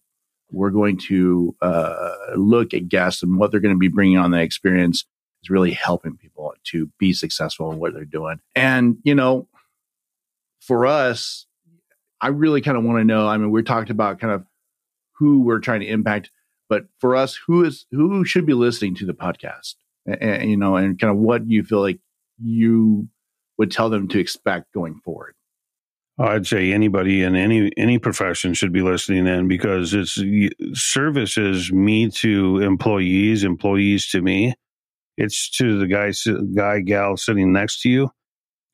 we're 0.51 0.69
going 0.69 0.97
to 0.97 1.55
uh, 1.61 2.15
look 2.35 2.73
at 2.73 2.87
guests 2.87 3.23
and 3.23 3.37
what 3.37 3.51
they're 3.51 3.59
going 3.59 3.75
to 3.75 3.79
be 3.79 3.87
bringing 3.87 4.17
on 4.17 4.31
the 4.31 4.41
experience 4.41 5.05
is 5.43 5.49
really 5.49 5.71
helping 5.71 6.17
people 6.17 6.53
to 6.63 6.89
be 6.99 7.13
successful 7.13 7.71
in 7.71 7.79
what 7.79 7.93
they're 7.93 8.05
doing. 8.05 8.39
And, 8.55 8.97
you 9.03 9.15
know, 9.15 9.47
for 10.61 10.85
us, 10.85 11.45
I 12.19 12.29
really 12.29 12.61
kind 12.61 12.77
of 12.77 12.83
want 12.83 12.99
to 12.99 13.05
know. 13.05 13.27
I 13.27 13.37
mean, 13.37 13.51
we 13.51 13.63
talked 13.63 13.89
about 13.89 14.19
kind 14.19 14.33
of 14.33 14.45
who 15.13 15.41
we're 15.41 15.59
trying 15.59 15.81
to 15.81 15.87
impact, 15.87 16.31
but 16.69 16.85
for 16.99 17.15
us, 17.15 17.39
who 17.47 17.63
is 17.63 17.85
who 17.91 18.25
should 18.25 18.45
be 18.45 18.53
listening 18.53 18.95
to 18.95 19.05
the 19.05 19.13
podcast, 19.13 19.75
and, 20.05 20.21
and 20.21 20.49
you 20.49 20.57
know, 20.57 20.75
and 20.75 20.99
kind 20.99 21.11
of 21.11 21.17
what 21.17 21.47
you 21.47 21.63
feel 21.63 21.81
like 21.81 21.99
you 22.41 23.07
would 23.57 23.71
tell 23.71 23.89
them 23.89 24.07
to 24.09 24.19
expect 24.19 24.73
going 24.73 24.99
forward. 25.03 25.35
I'd 26.19 26.47
say 26.47 26.71
anybody 26.71 27.21
in 27.21 27.35
any 27.35 27.71
any 27.77 27.99
profession 27.99 28.53
should 28.55 28.73
be 28.73 28.81
listening 28.81 29.27
in 29.27 29.47
because 29.47 29.93
it's 29.93 30.19
service 30.73 31.37
is 31.37 31.71
me 31.71 32.09
to 32.09 32.59
employees, 32.59 33.43
employees 33.43 34.07
to 34.09 34.21
me. 34.21 34.55
It's 35.15 35.49
to 35.57 35.77
the 35.77 35.87
guy 35.87 36.11
guy 36.55 36.79
gal 36.81 37.17
sitting 37.17 37.53
next 37.53 37.81
to 37.81 37.89
you. 37.89 38.09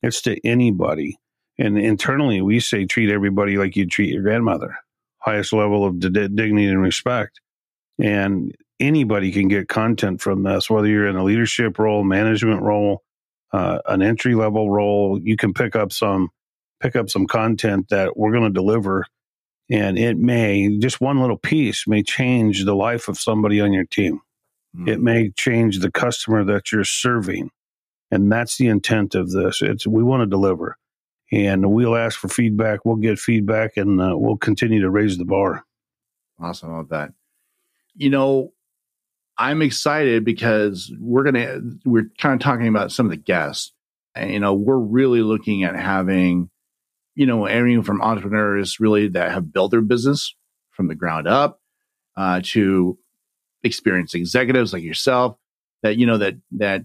It's 0.02 0.22
to 0.22 0.38
anybody. 0.46 1.18
And 1.58 1.78
internally, 1.78 2.40
we 2.40 2.60
say 2.60 2.86
treat 2.86 3.10
everybody 3.10 3.56
like 3.56 3.76
you 3.76 3.86
treat 3.86 4.12
your 4.12 4.22
grandmother. 4.22 4.76
Highest 5.18 5.52
level 5.52 5.86
of 5.86 6.00
dignity 6.00 6.66
and 6.66 6.82
respect. 6.82 7.40
And 7.98 8.54
anybody 8.80 9.30
can 9.30 9.48
get 9.48 9.68
content 9.68 10.20
from 10.20 10.42
this, 10.42 10.68
whether 10.68 10.88
you're 10.88 11.06
in 11.06 11.16
a 11.16 11.24
leadership 11.24 11.78
role, 11.78 12.04
management 12.04 12.62
role, 12.62 13.02
uh, 13.52 13.78
an 13.86 14.02
entry 14.02 14.34
level 14.34 14.70
role. 14.70 15.20
You 15.22 15.36
can 15.36 15.54
pick 15.54 15.76
up 15.76 15.92
some 15.92 16.30
pick 16.84 16.96
up 16.96 17.08
some 17.08 17.26
content 17.26 17.88
that 17.88 18.14
we're 18.14 18.30
going 18.30 18.44
to 18.44 18.50
deliver 18.50 19.06
and 19.70 19.98
it 19.98 20.18
may 20.18 20.76
just 20.78 21.00
one 21.00 21.18
little 21.18 21.38
piece 21.38 21.88
may 21.88 22.02
change 22.02 22.66
the 22.66 22.76
life 22.76 23.08
of 23.08 23.18
somebody 23.18 23.58
on 23.58 23.72
your 23.72 23.86
team. 23.86 24.20
Mm. 24.76 24.88
it 24.88 25.00
may 25.00 25.30
change 25.30 25.78
the 25.78 25.90
customer 25.90 26.44
that 26.44 26.70
you're 26.70 26.84
serving 26.84 27.50
and 28.10 28.30
that's 28.30 28.58
the 28.58 28.66
intent 28.66 29.14
of 29.14 29.30
this. 29.30 29.62
It's 29.62 29.86
we 29.86 30.02
want 30.02 30.20
to 30.20 30.26
deliver 30.26 30.76
and 31.32 31.70
we'll 31.70 31.96
ask 31.96 32.18
for 32.18 32.28
feedback 32.28 32.84
we'll 32.84 32.96
get 32.96 33.18
feedback 33.18 33.78
and 33.78 34.00
uh, 34.00 34.12
we'll 34.14 34.36
continue 34.36 34.82
to 34.82 34.90
raise 34.90 35.16
the 35.16 35.24
bar. 35.24 35.64
Awesome 36.38 36.70
about 36.70 36.90
that. 36.90 37.12
You 37.94 38.10
know 38.10 38.52
i'm 39.36 39.62
excited 39.62 40.24
because 40.24 40.92
we're 41.00 41.24
gonna 41.24 41.60
we're 41.84 42.08
kind 42.18 42.34
of 42.34 42.40
talking 42.40 42.68
about 42.68 42.92
some 42.92 43.04
of 43.04 43.10
the 43.10 43.16
guests 43.16 43.72
and 44.14 44.30
you 44.30 44.38
know 44.38 44.54
we're 44.54 44.78
really 44.78 45.22
looking 45.22 45.64
at 45.64 45.74
having 45.74 46.48
you 47.14 47.26
know, 47.26 47.46
everything 47.46 47.82
from 47.82 48.02
entrepreneurs 48.02 48.80
really 48.80 49.08
that 49.08 49.32
have 49.32 49.52
built 49.52 49.70
their 49.70 49.80
business 49.80 50.34
from 50.70 50.88
the 50.88 50.94
ground 50.94 51.28
up 51.28 51.60
uh, 52.16 52.40
to 52.44 52.98
experienced 53.62 54.14
executives 54.14 54.72
like 54.72 54.82
yourself 54.82 55.36
that, 55.82 55.96
you 55.96 56.06
know, 56.06 56.18
that, 56.18 56.34
that 56.52 56.84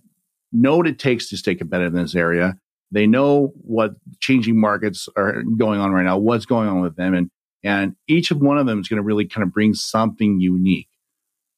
know 0.51 0.77
what 0.77 0.87
it 0.87 0.99
takes 0.99 1.29
to 1.29 1.37
stay 1.37 1.55
competitive 1.55 1.93
in 1.93 2.01
this 2.01 2.15
area. 2.15 2.57
They 2.91 3.05
know 3.05 3.53
what 3.55 3.95
changing 4.19 4.59
markets 4.59 5.07
are 5.15 5.43
going 5.43 5.79
on 5.79 5.91
right 5.91 6.05
now, 6.05 6.17
what's 6.17 6.45
going 6.45 6.67
on 6.67 6.81
with 6.81 6.95
them. 6.95 7.13
And, 7.13 7.29
and 7.63 7.95
each 8.07 8.31
of 8.31 8.39
one 8.39 8.57
of 8.57 8.65
them 8.65 8.79
is 8.79 8.87
going 8.87 8.97
to 8.97 9.03
really 9.03 9.25
kind 9.25 9.43
of 9.43 9.53
bring 9.53 9.73
something 9.73 10.39
unique, 10.39 10.89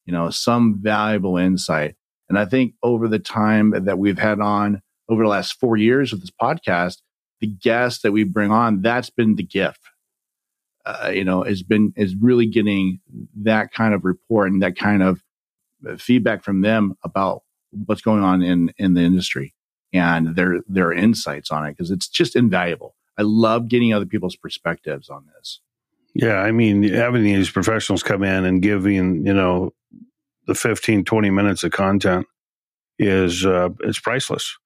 you 0.05 0.13
know, 0.13 0.29
some 0.29 0.79
valuable 0.81 1.37
insight. 1.37 1.95
And 2.27 2.39
I 2.39 2.45
think 2.45 2.73
over 2.81 3.07
the 3.07 3.19
time 3.19 3.71
that 3.85 3.99
we've 3.99 4.17
had 4.17 4.39
on 4.39 4.81
over 5.09 5.23
the 5.23 5.29
last 5.29 5.59
four 5.59 5.77
years 5.77 6.13
of 6.13 6.21
this 6.21 6.31
podcast, 6.31 6.97
the 7.41 7.47
guests 7.47 8.03
that 8.03 8.11
we 8.11 8.23
bring 8.23 8.51
on, 8.51 8.81
that's 8.81 9.09
been 9.09 9.35
the 9.35 9.43
gift. 9.43 9.81
Uh, 10.85 11.11
you 11.13 11.23
know, 11.23 11.43
has 11.43 11.61
been 11.61 11.93
is 11.95 12.15
really 12.15 12.47
getting 12.47 12.99
that 13.35 13.71
kind 13.71 13.93
of 13.93 14.03
report 14.05 14.51
and 14.51 14.63
that 14.63 14.75
kind 14.75 15.03
of 15.03 15.21
uh, 15.87 15.95
feedback 15.97 16.43
from 16.43 16.61
them 16.61 16.95
about 17.03 17.43
what's 17.85 18.01
going 18.01 18.23
on 18.23 18.41
in 18.41 18.73
in 18.77 18.93
the 18.93 19.01
industry 19.01 19.53
and 19.93 20.35
their 20.35 20.61
their 20.67 20.91
insights 20.91 21.51
on 21.51 21.65
it 21.65 21.71
because 21.71 21.91
it's 21.91 22.07
just 22.07 22.35
invaluable. 22.35 22.95
I 23.17 23.23
love 23.23 23.67
getting 23.67 23.93
other 23.93 24.05
people's 24.05 24.35
perspectives 24.35 25.09
on 25.09 25.25
this. 25.37 25.59
Yeah, 26.15 26.37
I 26.37 26.51
mean, 26.51 26.83
having 26.83 27.23
these 27.23 27.49
professionals 27.49 28.03
come 28.03 28.23
in 28.23 28.43
and 28.43 28.61
giving, 28.61 29.25
you 29.25 29.33
know, 29.33 29.73
the 30.47 30.55
15, 30.55 31.05
20 31.05 31.29
minutes 31.29 31.63
of 31.63 31.71
content 31.71 32.25
is 32.97 33.45
uh, 33.45 33.69
it's 33.81 33.99
priceless 33.99 34.57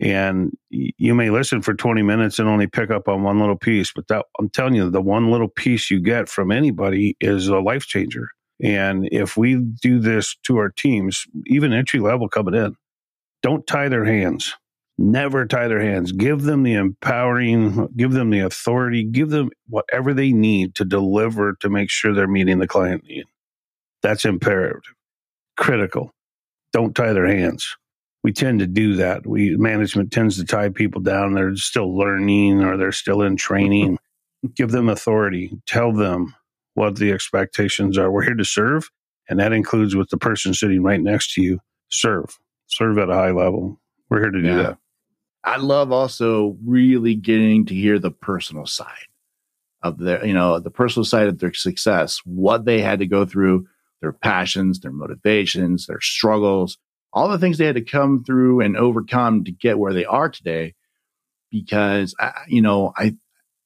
and 0.00 0.52
you 0.70 1.14
may 1.14 1.30
listen 1.30 1.62
for 1.62 1.74
20 1.74 2.02
minutes 2.02 2.38
and 2.38 2.48
only 2.48 2.66
pick 2.66 2.90
up 2.90 3.08
on 3.08 3.22
one 3.22 3.38
little 3.38 3.56
piece 3.56 3.92
but 3.92 4.08
that 4.08 4.26
i'm 4.38 4.48
telling 4.48 4.74
you 4.74 4.90
the 4.90 5.00
one 5.00 5.30
little 5.30 5.48
piece 5.48 5.90
you 5.90 6.00
get 6.00 6.28
from 6.28 6.50
anybody 6.50 7.16
is 7.20 7.48
a 7.48 7.58
life 7.58 7.86
changer. 7.86 8.28
And 8.64 9.08
if 9.10 9.36
we 9.36 9.56
do 9.56 9.98
this 9.98 10.36
to 10.44 10.58
our 10.58 10.70
teams 10.70 11.26
even 11.46 11.72
entry 11.72 12.00
level 12.00 12.28
coming 12.28 12.54
in 12.54 12.76
don't 13.42 13.66
tie 13.66 13.88
their 13.88 14.04
hands. 14.04 14.54
Never 14.98 15.46
tie 15.46 15.66
their 15.66 15.80
hands. 15.80 16.12
Give 16.12 16.42
them 16.42 16.62
the 16.62 16.74
empowering 16.74 17.88
give 17.96 18.12
them 18.12 18.30
the 18.30 18.40
authority 18.40 19.04
give 19.04 19.30
them 19.30 19.50
whatever 19.68 20.14
they 20.14 20.32
need 20.32 20.74
to 20.76 20.84
deliver 20.84 21.54
to 21.60 21.68
make 21.68 21.90
sure 21.90 22.14
they're 22.14 22.28
meeting 22.28 22.58
the 22.58 22.68
client 22.68 23.04
need. 23.04 23.24
That's 24.02 24.24
imperative. 24.24 24.82
Critical. 25.56 26.12
Don't 26.72 26.94
tie 26.94 27.12
their 27.12 27.26
hands 27.26 27.76
we 28.22 28.32
tend 28.32 28.60
to 28.60 28.66
do 28.66 28.96
that. 28.96 29.26
We 29.26 29.56
management 29.56 30.12
tends 30.12 30.36
to 30.36 30.44
tie 30.44 30.68
people 30.68 31.00
down. 31.00 31.34
They're 31.34 31.56
still 31.56 31.96
learning 31.96 32.62
or 32.62 32.76
they're 32.76 32.92
still 32.92 33.22
in 33.22 33.36
training. 33.36 33.98
Give 34.56 34.70
them 34.70 34.88
authority. 34.88 35.60
Tell 35.66 35.92
them 35.92 36.34
what 36.74 36.96
the 36.96 37.12
expectations 37.12 37.98
are. 37.98 38.10
We're 38.10 38.24
here 38.24 38.34
to 38.34 38.44
serve, 38.44 38.90
and 39.28 39.38
that 39.40 39.52
includes 39.52 39.94
with 39.94 40.08
the 40.10 40.16
person 40.16 40.54
sitting 40.54 40.82
right 40.82 41.00
next 41.00 41.34
to 41.34 41.42
you. 41.42 41.60
Serve, 41.88 42.38
serve 42.68 42.98
at 42.98 43.10
a 43.10 43.14
high 43.14 43.30
level. 43.30 43.80
We're 44.08 44.20
here 44.20 44.30
to 44.30 44.42
do 44.42 44.48
yeah. 44.48 44.62
that. 44.62 44.78
I 45.44 45.56
love 45.56 45.90
also 45.92 46.56
really 46.64 47.14
getting 47.14 47.66
to 47.66 47.74
hear 47.74 47.98
the 47.98 48.10
personal 48.10 48.66
side 48.66 49.08
of 49.82 49.98
their, 49.98 50.24
you 50.24 50.32
know, 50.32 50.60
the 50.60 50.70
personal 50.70 51.04
side 51.04 51.26
of 51.26 51.38
their 51.38 51.52
success, 51.52 52.20
what 52.24 52.64
they 52.64 52.80
had 52.80 53.00
to 53.00 53.06
go 53.06 53.24
through, 53.24 53.66
their 54.00 54.12
passions, 54.12 54.80
their 54.80 54.92
motivations, 54.92 55.86
their 55.86 56.00
struggles, 56.00 56.78
all 57.12 57.28
the 57.28 57.38
things 57.38 57.58
they 57.58 57.66
had 57.66 57.74
to 57.74 57.82
come 57.82 58.24
through 58.24 58.60
and 58.60 58.76
overcome 58.76 59.44
to 59.44 59.52
get 59.52 59.78
where 59.78 59.92
they 59.92 60.04
are 60.04 60.28
today. 60.28 60.74
Because 61.50 62.14
I, 62.18 62.32
you 62.48 62.62
know, 62.62 62.92
I 62.96 63.16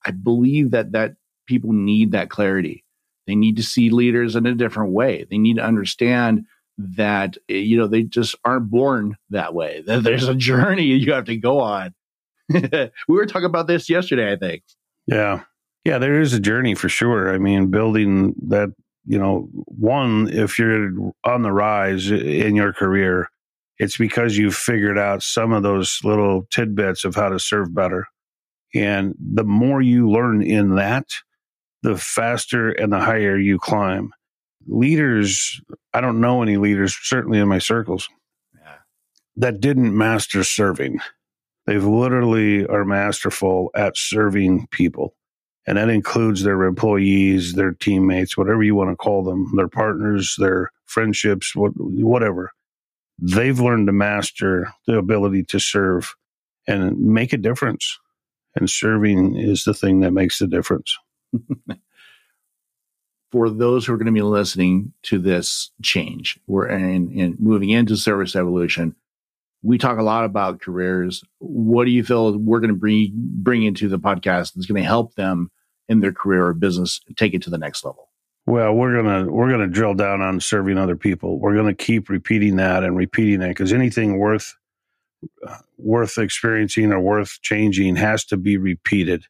I 0.04 0.10
believe 0.10 0.72
that 0.72 0.92
that 0.92 1.14
people 1.46 1.72
need 1.72 2.12
that 2.12 2.30
clarity. 2.30 2.84
They 3.26 3.34
need 3.34 3.56
to 3.56 3.62
see 3.62 3.90
leaders 3.90 4.36
in 4.36 4.46
a 4.46 4.54
different 4.54 4.92
way. 4.92 5.26
They 5.28 5.38
need 5.38 5.56
to 5.56 5.64
understand 5.64 6.46
that 6.78 7.36
eh, 7.48 7.54
you 7.54 7.76
know 7.76 7.86
they 7.86 8.02
just 8.02 8.34
aren't 8.44 8.70
born 8.70 9.16
that 9.30 9.54
way. 9.54 9.82
That 9.86 10.02
there's 10.02 10.28
a 10.28 10.34
journey 10.34 10.84
you 10.84 11.12
have 11.12 11.26
to 11.26 11.36
go 11.36 11.60
on. 11.60 11.94
we 12.48 12.90
were 13.08 13.26
talking 13.26 13.46
about 13.46 13.66
this 13.66 13.88
yesterday, 13.88 14.32
I 14.32 14.36
think. 14.36 14.62
Yeah. 15.06 15.42
Yeah, 15.84 15.98
there 15.98 16.20
is 16.20 16.32
a 16.32 16.40
journey 16.40 16.74
for 16.74 16.88
sure. 16.88 17.32
I 17.32 17.38
mean, 17.38 17.70
building 17.70 18.34
that, 18.48 18.70
you 19.04 19.18
know, 19.18 19.48
one, 19.52 20.28
if 20.32 20.58
you're 20.58 20.90
on 21.22 21.42
the 21.42 21.52
rise 21.52 22.10
in 22.10 22.56
your 22.56 22.72
career, 22.72 23.30
it's 23.78 23.96
because 23.96 24.36
you've 24.36 24.54
figured 24.54 24.98
out 24.98 25.22
some 25.22 25.52
of 25.52 25.62
those 25.62 26.00
little 26.02 26.46
tidbits 26.50 27.04
of 27.04 27.14
how 27.14 27.28
to 27.28 27.38
serve 27.38 27.74
better. 27.74 28.06
And 28.74 29.14
the 29.18 29.44
more 29.44 29.82
you 29.82 30.10
learn 30.10 30.42
in 30.42 30.76
that, 30.76 31.06
the 31.82 31.96
faster 31.96 32.70
and 32.70 32.92
the 32.92 33.00
higher 33.00 33.38
you 33.38 33.58
climb. 33.58 34.12
Leaders, 34.66 35.60
I 35.94 36.00
don't 36.00 36.20
know 36.20 36.42
any 36.42 36.56
leaders, 36.56 36.96
certainly 37.00 37.38
in 37.38 37.48
my 37.48 37.58
circles, 37.58 38.08
yeah. 38.54 38.78
that 39.36 39.60
didn't 39.60 39.96
master 39.96 40.42
serving. 40.42 40.98
They've 41.66 41.84
literally 41.84 42.66
are 42.66 42.84
masterful 42.84 43.70
at 43.74 43.96
serving 43.96 44.68
people. 44.70 45.14
And 45.68 45.78
that 45.78 45.88
includes 45.88 46.42
their 46.42 46.62
employees, 46.62 47.54
their 47.54 47.72
teammates, 47.72 48.36
whatever 48.36 48.62
you 48.62 48.74
want 48.74 48.90
to 48.90 48.96
call 48.96 49.24
them, 49.24 49.52
their 49.56 49.68
partners, 49.68 50.36
their 50.38 50.70
friendships, 50.86 51.52
whatever 51.56 52.52
they've 53.18 53.58
learned 53.58 53.86
to 53.86 53.92
master 53.92 54.72
the 54.86 54.98
ability 54.98 55.44
to 55.44 55.58
serve 55.58 56.14
and 56.66 56.98
make 56.98 57.32
a 57.32 57.38
difference. 57.38 57.98
And 58.54 58.70
serving 58.70 59.36
is 59.36 59.64
the 59.64 59.74
thing 59.74 60.00
that 60.00 60.12
makes 60.12 60.38
the 60.38 60.46
difference. 60.46 60.96
For 63.32 63.50
those 63.50 63.84
who 63.84 63.92
are 63.92 63.98
going 63.98 64.06
to 64.06 64.12
be 64.12 64.22
listening 64.22 64.92
to 65.04 65.18
this 65.18 65.70
change, 65.82 66.38
we're 66.46 66.68
in, 66.68 67.10
in 67.10 67.36
moving 67.38 67.70
into 67.70 67.96
service 67.96 68.34
evolution. 68.34 68.94
We 69.62 69.78
talk 69.78 69.98
a 69.98 70.02
lot 70.02 70.24
about 70.24 70.60
careers. 70.60 71.22
What 71.38 71.84
do 71.84 71.90
you 71.90 72.04
feel 72.04 72.38
we're 72.38 72.60
going 72.60 72.72
to 72.72 72.76
bring 72.78 73.10
bring 73.14 73.64
into 73.64 73.88
the 73.88 73.98
podcast 73.98 74.54
that's 74.54 74.66
going 74.66 74.80
to 74.80 74.86
help 74.88 75.14
them 75.16 75.50
in 75.88 76.00
their 76.00 76.12
career 76.12 76.46
or 76.46 76.54
business 76.54 77.00
take 77.16 77.34
it 77.34 77.42
to 77.42 77.50
the 77.50 77.58
next 77.58 77.84
level? 77.84 78.08
Well, 78.46 78.74
we're 78.74 79.02
gonna 79.02 79.30
we're 79.30 79.50
gonna 79.50 79.66
drill 79.66 79.94
down 79.94 80.20
on 80.20 80.40
serving 80.40 80.78
other 80.78 80.96
people. 80.96 81.38
We're 81.40 81.56
gonna 81.56 81.74
keep 81.74 82.08
repeating 82.08 82.56
that 82.56 82.84
and 82.84 82.96
repeating 82.96 83.40
that 83.40 83.48
because 83.48 83.72
anything 83.72 84.18
worth 84.18 84.54
uh, 85.46 85.56
worth 85.78 86.16
experiencing 86.18 86.92
or 86.92 87.00
worth 87.00 87.40
changing 87.42 87.96
has 87.96 88.24
to 88.26 88.36
be 88.36 88.56
repeated. 88.56 89.24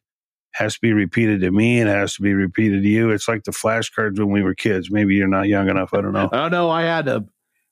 Has 0.53 0.75
to 0.75 0.79
be 0.81 0.93
repeated 0.93 1.41
to 1.41 1.51
me 1.51 1.79
and 1.79 1.89
has 1.89 2.15
to 2.15 2.21
be 2.21 2.33
repeated 2.33 2.83
to 2.83 2.89
you. 2.89 3.09
It's 3.09 3.27
like 3.27 3.43
the 3.43 3.51
flashcards 3.51 4.19
when 4.19 4.29
we 4.31 4.43
were 4.43 4.55
kids. 4.55 4.91
Maybe 4.91 5.15
you're 5.15 5.27
not 5.27 5.47
young 5.47 5.69
enough. 5.69 5.93
I 5.93 6.01
don't 6.01 6.13
know. 6.13 6.29
oh 6.31 6.47
no, 6.49 6.69
I 6.69 6.83
had 6.83 7.05
them. 7.05 7.29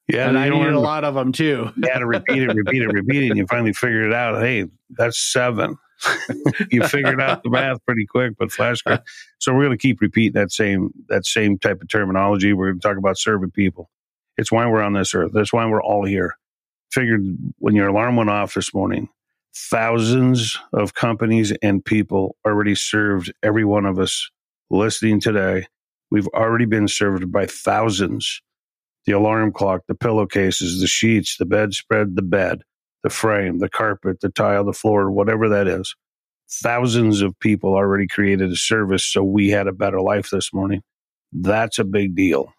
Yeah, 0.07 0.29
and 0.29 0.37
I 0.37 0.49
needed 0.49 0.73
a 0.73 0.79
lot 0.79 1.03
of 1.03 1.15
them 1.15 1.31
too. 1.31 1.71
you 1.75 1.89
had 1.91 1.99
to 1.99 2.05
repeat 2.05 2.43
it, 2.43 2.53
repeat 2.53 2.81
it, 2.83 2.87
repeat 2.87 3.23
it, 3.23 3.27
and 3.29 3.37
you 3.37 3.47
finally 3.47 3.73
figured 3.73 4.05
it 4.05 4.13
out. 4.13 4.39
Hey, 4.39 4.65
that's 4.91 5.19
seven. 5.19 5.77
you 6.71 6.85
figured 6.87 7.21
out 7.21 7.43
the 7.43 7.49
math 7.49 7.83
pretty 7.85 8.05
quick, 8.05 8.33
but 8.37 8.49
flashcards. 8.49 9.01
So 9.39 9.53
we're 9.53 9.65
going 9.65 9.77
to 9.77 9.81
keep 9.81 10.01
repeating 10.01 10.33
that 10.33 10.51
same 10.51 10.91
that 11.09 11.25
same 11.25 11.57
type 11.57 11.81
of 11.81 11.89
terminology. 11.89 12.53
We're 12.53 12.67
going 12.67 12.79
to 12.79 12.87
talk 12.87 12.97
about 12.97 13.17
serving 13.17 13.51
people. 13.51 13.89
It's 14.37 14.51
why 14.51 14.67
we're 14.67 14.81
on 14.81 14.93
this 14.93 15.13
earth. 15.15 15.31
That's 15.33 15.53
why 15.53 15.65
we're 15.65 15.83
all 15.83 16.05
here. 16.05 16.35
Figured 16.91 17.21
when 17.57 17.75
your 17.75 17.87
alarm 17.87 18.15
went 18.15 18.29
off 18.29 18.53
this 18.53 18.73
morning, 18.73 19.09
thousands 19.55 20.59
of 20.73 20.93
companies 20.93 21.53
and 21.61 21.83
people 21.83 22.35
already 22.45 22.75
served 22.75 23.33
every 23.41 23.65
one 23.65 23.85
of 23.85 23.99
us 23.99 24.29
listening 24.69 25.19
today. 25.19 25.67
We've 26.11 26.27
already 26.29 26.65
been 26.65 26.87
served 26.87 27.31
by 27.31 27.45
thousands. 27.45 28.41
The 29.05 29.13
alarm 29.13 29.51
clock, 29.51 29.81
the 29.87 29.95
pillowcases, 29.95 30.81
the 30.81 30.87
sheets, 30.87 31.37
the 31.37 31.45
bedspread, 31.45 32.15
the 32.15 32.21
bed, 32.21 32.63
the 33.05 33.09
frame, 33.11 33.59
the 33.59 33.69
carpet, 33.69 34.19
the 34.21 34.29
tile, 34.29 34.63
the 34.63 34.73
floor, 34.73 35.11
whatever 35.11 35.47
that 35.47 35.67
is. 35.67 35.95
Thousands 36.49 37.21
of 37.21 37.39
people 37.39 37.75
already 37.75 38.07
created 38.07 38.51
a 38.51 38.55
service 38.55 39.05
so 39.05 39.23
we 39.23 39.49
had 39.49 39.67
a 39.67 39.73
better 39.73 40.01
life 40.01 40.31
this 40.31 40.51
morning. 40.51 40.81
That's 41.31 41.77
a 41.77 41.83
big 41.83 42.15
deal. 42.15 42.51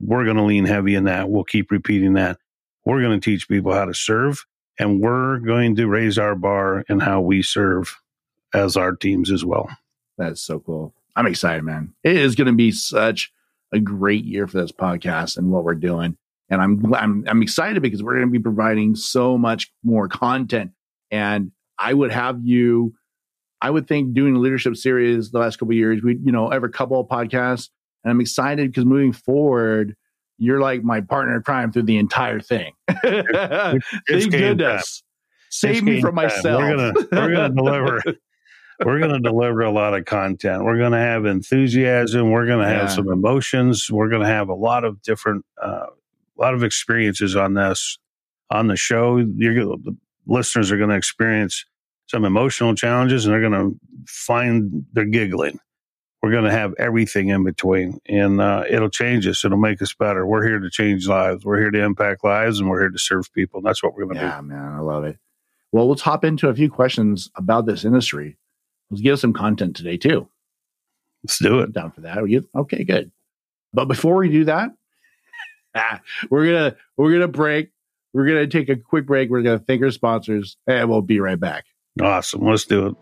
We're 0.00 0.22
going 0.22 0.36
to 0.36 0.44
lean 0.44 0.66
heavy 0.66 0.94
in 0.94 1.04
that. 1.04 1.30
We'll 1.30 1.42
keep 1.42 1.72
repeating 1.72 2.12
that. 2.12 2.38
We're 2.86 3.02
going 3.02 3.20
to 3.20 3.24
teach 3.24 3.48
people 3.48 3.72
how 3.74 3.86
to 3.86 3.92
serve 3.92 4.44
and 4.78 5.00
we're 5.00 5.38
going 5.38 5.74
to 5.74 5.88
raise 5.88 6.16
our 6.16 6.36
bar 6.36 6.84
in 6.88 7.00
how 7.00 7.20
we 7.20 7.42
serve 7.42 8.00
as 8.54 8.76
our 8.76 8.94
teams 8.94 9.32
as 9.32 9.44
well. 9.44 9.68
That's 10.16 10.40
so 10.40 10.60
cool. 10.60 10.94
I'm 11.16 11.26
excited, 11.26 11.64
man. 11.64 11.92
It 12.04 12.18
is 12.18 12.36
going 12.36 12.46
to 12.46 12.52
be 12.52 12.70
such 12.70 13.32
a 13.72 13.80
great 13.80 14.24
year 14.24 14.46
for 14.46 14.60
this 14.60 14.70
podcast 14.70 15.38
and 15.38 15.50
what 15.50 15.64
we're 15.64 15.74
doing. 15.74 16.18
And 16.52 16.60
I'm 16.60 16.94
I'm 16.94 17.24
I'm 17.26 17.42
excited 17.42 17.82
because 17.82 18.02
we're 18.02 18.12
going 18.12 18.26
to 18.26 18.30
be 18.30 18.38
providing 18.38 18.94
so 18.94 19.38
much 19.38 19.72
more 19.82 20.06
content. 20.06 20.72
And 21.10 21.50
I 21.78 21.94
would 21.94 22.12
have 22.12 22.40
you, 22.44 22.92
I 23.62 23.70
would 23.70 23.88
think 23.88 24.12
doing 24.12 24.36
a 24.36 24.38
leadership 24.38 24.76
series 24.76 25.30
the 25.30 25.38
last 25.38 25.56
couple 25.56 25.74
years, 25.74 26.02
we 26.02 26.18
you 26.22 26.30
know 26.30 26.50
every 26.50 26.70
couple 26.70 27.00
of 27.00 27.08
podcasts. 27.08 27.70
And 28.04 28.10
I'm 28.10 28.20
excited 28.20 28.70
because 28.70 28.84
moving 28.84 29.14
forward, 29.14 29.96
you're 30.36 30.60
like 30.60 30.84
my 30.84 31.00
partner 31.00 31.36
in 31.36 31.42
crime 31.42 31.72
through 31.72 31.84
the 31.84 31.96
entire 31.96 32.40
thing. 32.40 32.74
Thank 33.02 33.82
goodness. 34.30 35.02
Save 35.48 35.84
me 35.84 36.02
from 36.02 36.16
myself. 36.16 36.60
We're 36.60 36.76
gonna 36.76 36.92
we're 37.12 37.32
gonna 37.32 37.54
deliver 37.54 38.02
we're 38.84 39.00
gonna 39.00 39.20
deliver 39.20 39.62
a 39.62 39.70
lot 39.70 39.94
of 39.94 40.04
content. 40.04 40.64
We're 40.64 40.78
gonna 40.78 41.00
have 41.00 41.24
enthusiasm. 41.24 42.30
We're 42.30 42.46
gonna 42.46 42.68
have 42.68 42.88
yeah. 42.90 42.94
some 42.94 43.08
emotions. 43.08 43.90
We're 43.90 44.10
gonna 44.10 44.26
have 44.26 44.50
a 44.50 44.54
lot 44.54 44.84
of 44.84 45.00
different 45.00 45.46
uh, 45.62 45.86
lot 46.40 46.54
of 46.54 46.62
experiences 46.62 47.36
on 47.36 47.54
this 47.54 47.98
on 48.50 48.68
the 48.68 48.76
show. 48.76 49.16
You're 49.16 49.54
the 49.54 49.96
listeners 50.26 50.70
are 50.70 50.78
gonna 50.78 50.96
experience 50.96 51.64
some 52.06 52.24
emotional 52.24 52.74
challenges 52.74 53.24
and 53.24 53.32
they're 53.32 53.42
gonna 53.42 53.70
find 54.06 54.84
they're 54.92 55.04
giggling. 55.04 55.58
We're 56.22 56.30
going 56.30 56.44
to 56.44 56.52
have 56.52 56.72
everything 56.78 57.30
in 57.30 57.42
between 57.42 57.98
and 58.06 58.40
uh, 58.40 58.62
it'll 58.70 58.90
change 58.90 59.26
us. 59.26 59.44
It'll 59.44 59.58
make 59.58 59.82
us 59.82 59.92
better. 59.92 60.24
We're 60.24 60.46
here 60.46 60.60
to 60.60 60.70
change 60.70 61.08
lives. 61.08 61.44
We're 61.44 61.58
here 61.58 61.72
to 61.72 61.82
impact 61.82 62.22
lives 62.22 62.60
and 62.60 62.70
we're 62.70 62.78
here 62.78 62.90
to 62.90 62.98
serve 62.98 63.32
people 63.32 63.58
and 63.58 63.66
that's 63.66 63.82
what 63.82 63.94
we're 63.94 64.04
going 64.04 64.18
to 64.18 64.22
yeah, 64.22 64.40
do. 64.40 64.46
Yeah 64.48 64.56
man 64.56 64.74
i 64.74 64.78
love 64.78 65.04
it. 65.04 65.18
Well 65.72 65.88
let's 65.88 66.02
hop 66.02 66.24
into 66.24 66.48
a 66.48 66.54
few 66.54 66.70
questions 66.70 67.28
about 67.34 67.66
this 67.66 67.84
industry. 67.84 68.38
Let's 68.90 69.00
give 69.00 69.18
some 69.18 69.32
content 69.32 69.74
today 69.74 69.96
too. 69.96 70.28
Let's 71.24 71.38
do 71.40 71.58
it. 71.58 71.64
I'm 71.64 71.72
down 71.72 71.90
for 71.90 72.02
that. 72.02 72.18
Okay 72.54 72.84
good. 72.84 73.10
But 73.72 73.86
before 73.86 74.14
we 74.14 74.28
do 74.28 74.44
that 74.44 74.70
Ah, 75.74 76.00
we're 76.30 76.46
gonna 76.46 76.76
we're 76.96 77.12
gonna 77.12 77.28
break 77.28 77.70
we're 78.12 78.26
gonna 78.26 78.46
take 78.46 78.68
a 78.68 78.76
quick 78.76 79.06
break 79.06 79.30
we're 79.30 79.42
gonna 79.42 79.58
thank 79.58 79.82
our 79.82 79.90
sponsors 79.90 80.56
and 80.66 80.88
we'll 80.88 81.00
be 81.00 81.18
right 81.18 81.40
back 81.40 81.64
awesome 82.00 82.46
let's 82.46 82.66
do 82.66 82.88
it 82.88 82.96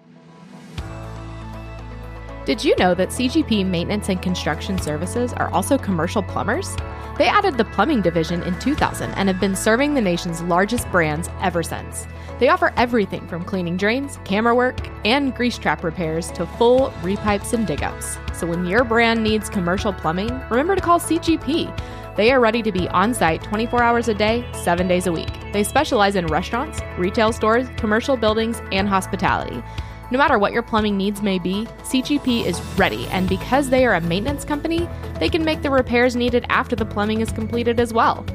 did 2.47 2.65
you 2.65 2.75
know 2.77 2.95
that 2.95 3.11
CGP 3.11 3.67
Maintenance 3.67 4.09
and 4.09 4.21
Construction 4.21 4.77
Services 4.79 5.33
are 5.35 5.51
also 5.51 5.77
commercial 5.77 6.23
plumbers? 6.23 6.75
They 7.19 7.29
added 7.29 7.59
the 7.59 7.67
plumbing 7.67 8.01
division 8.01 8.43
in 8.43 8.59
2000 8.59 9.13
and 9.13 9.29
have 9.29 9.39
been 9.39 9.55
serving 9.55 9.95
the 9.95 10.01
nation's 10.01 10.43
largest 10.43 10.91
brands 10.91 11.29
ever 11.43 11.63
since. 11.63 12.09
They 12.41 12.49
offer 12.49 12.73
everything 12.79 13.29
from 13.29 13.45
cleaning 13.45 13.77
drains, 13.77 14.19
camera 14.25 14.55
work, 14.55 14.81
and 15.05 15.35
grease 15.35 15.59
trap 15.59 15.85
repairs 15.85 16.33
to 16.33 16.47
full 16.47 16.91
repipes 17.03 17.53
and 17.53 17.67
dig 17.67 17.83
ups. 17.83 18.17
So 18.33 18.47
when 18.47 18.65
your 18.65 18.83
brand 18.83 19.23
needs 19.23 19.51
commercial 19.51 19.93
plumbing, 19.93 20.31
remember 20.49 20.75
to 20.75 20.81
call 20.81 20.99
CGP. 20.99 21.79
They 22.17 22.33
are 22.33 22.41
ready 22.41 22.63
to 22.63 22.73
be 22.73 22.89
on 22.89 23.15
site 23.15 23.43
24 23.43 23.83
hours 23.83 24.09
a 24.09 24.15
day, 24.15 24.45
7 24.53 24.89
days 24.89 25.07
a 25.07 25.13
week. 25.13 25.31
They 25.53 25.65
specialize 25.65 26.17
in 26.17 26.27
restaurants, 26.27 26.81
retail 26.99 27.33
stores, 27.33 27.69
commercial 27.77 28.17
buildings, 28.17 28.61
and 28.73 28.89
hospitality. 28.89 29.63
No 30.11 30.19
matter 30.19 30.39
what 30.39 30.53
your 30.53 30.63
plumbing 30.63 30.97
needs 30.97 31.23
may 31.23 31.39
be, 31.39 31.67
CGP 31.83 32.45
is 32.45 32.61
ready, 32.77 33.07
and 33.09 33.29
because 33.29 33.71
they 33.71 33.87
are 33.87 33.95
a 33.95 34.01
maintenance 34.01 34.45
company, 34.45 34.89
they 35.21 35.29
can 35.29 35.45
make 35.45 35.63
the 35.63 35.71
repairs 35.71 36.17
needed 36.17 36.45
after 36.49 36.75
the 36.75 36.85
plumbing 36.85 37.21
is 37.21 37.31
completed 37.31 37.79
as 37.79 37.93
well. 37.93 38.27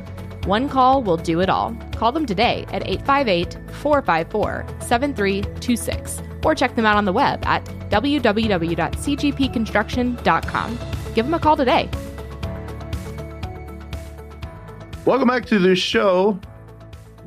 One 0.45 0.69
call 0.69 1.03
will 1.03 1.17
do 1.17 1.41
it 1.41 1.49
all. 1.49 1.75
Call 1.95 2.13
them 2.13 2.25
today 2.25 2.65
at 2.69 2.87
858 2.87 3.57
454 3.73 4.65
7326 4.79 6.21
or 6.43 6.55
check 6.55 6.75
them 6.75 6.85
out 6.85 6.95
on 6.95 7.03
the 7.05 7.11
web 7.11 7.43
at 7.45 7.65
www.cgpconstruction.com. 7.89 10.79
Give 11.15 11.25
them 11.25 11.33
a 11.33 11.39
call 11.39 11.57
today. 11.57 11.89
Welcome 15.05 15.27
back 15.27 15.45
to 15.47 15.59
the 15.59 15.75
show. 15.75 16.39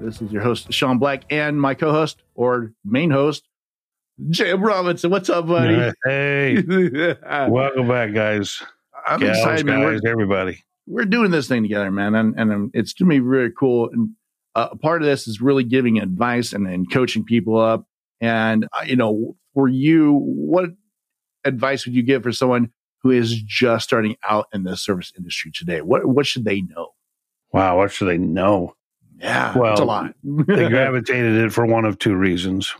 This 0.01 0.21
is 0.21 0.33
your 0.33 0.43
host, 0.43 0.73
Sean 0.73 0.99
Black, 0.99 1.23
and 1.31 1.61
my 1.61 1.75
co 1.75 1.93
host 1.93 2.25
or 2.35 2.73
main 2.85 3.09
host, 3.09 3.47
Jim 4.31 4.61
Robinson, 4.61 5.13
what's 5.13 5.31
up, 5.31 5.47
buddy? 5.47 5.93
Hey, 6.05 6.61
welcome 7.23 7.87
back, 7.87 8.13
guys. 8.13 8.61
I'm 9.07 9.21
Gals, 9.21 9.37
excited, 9.37 9.65
man. 9.65 9.81
Guys, 9.81 10.01
we're, 10.03 10.11
everybody, 10.11 10.65
we're 10.89 11.05
doing 11.05 11.31
this 11.31 11.47
thing 11.47 11.63
together, 11.63 11.93
man, 11.93 12.17
and 12.17 12.35
and 12.37 12.53
um, 12.53 12.71
it's 12.75 12.93
to 12.95 13.05
me 13.05 13.21
really 13.21 13.53
cool. 13.57 13.91
And 13.93 14.11
uh, 14.57 14.75
part 14.75 15.01
of 15.01 15.07
this 15.07 15.29
is 15.29 15.41
really 15.41 15.63
giving 15.63 16.01
advice 16.01 16.53
and, 16.53 16.67
and 16.67 16.91
coaching 16.91 17.23
people 17.23 17.61
up. 17.61 17.87
And 18.21 18.67
uh, 18.73 18.87
you 18.87 18.97
know, 18.97 19.37
for 19.55 19.69
you, 19.69 20.15
what 20.15 20.71
advice 21.45 21.87
would 21.87 21.95
you 21.95 22.03
give 22.03 22.25
for 22.25 22.33
someone 22.33 22.73
who 23.05 23.13
is 23.13 23.41
just 23.41 23.85
starting 23.85 24.17
out 24.29 24.47
in 24.53 24.65
the 24.65 24.77
service 24.77 25.13
industry 25.17 25.53
today? 25.55 25.81
What 25.81 26.07
what 26.07 26.27
should 26.27 26.45
they 26.45 26.63
know? 26.63 26.89
Wow, 27.53 27.79
what 27.79 27.91
should 27.93 28.09
they 28.09 28.19
know? 28.19 28.75
Yeah, 29.19 29.57
well, 29.57 29.73
it's 29.73 29.81
a 29.81 29.85
lot. 29.85 30.15
they 30.23 30.69
gravitated 30.69 31.37
it 31.37 31.53
for 31.53 31.67
one 31.67 31.85
of 31.85 31.99
two 31.99 32.15
reasons. 32.15 32.75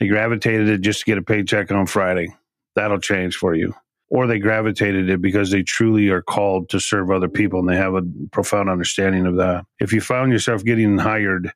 They 0.00 0.08
gravitated 0.08 0.68
it 0.68 0.80
just 0.80 1.00
to 1.00 1.06
get 1.06 1.18
a 1.18 1.22
paycheck 1.22 1.70
on 1.70 1.86
Friday. 1.86 2.34
That'll 2.74 3.00
change 3.00 3.36
for 3.36 3.54
you. 3.54 3.74
Or 4.10 4.26
they 4.26 4.38
gravitated 4.38 5.10
it 5.10 5.20
because 5.20 5.50
they 5.50 5.62
truly 5.62 6.08
are 6.08 6.22
called 6.22 6.70
to 6.70 6.80
serve 6.80 7.10
other 7.10 7.28
people 7.28 7.60
and 7.60 7.68
they 7.68 7.76
have 7.76 7.94
a 7.94 8.02
profound 8.32 8.70
understanding 8.70 9.26
of 9.26 9.36
that. 9.36 9.66
If 9.80 9.92
you 9.92 10.00
found 10.00 10.32
yourself 10.32 10.64
getting 10.64 10.96
hired, 10.98 11.52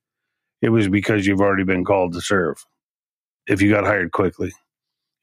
it 0.60 0.68
was 0.68 0.88
because 0.88 1.26
you've 1.26 1.40
already 1.40 1.64
been 1.64 1.84
called 1.84 2.12
to 2.12 2.20
serve. 2.20 2.64
If 3.46 3.62
you 3.62 3.70
got 3.70 3.84
hired 3.84 4.12
quickly, 4.12 4.52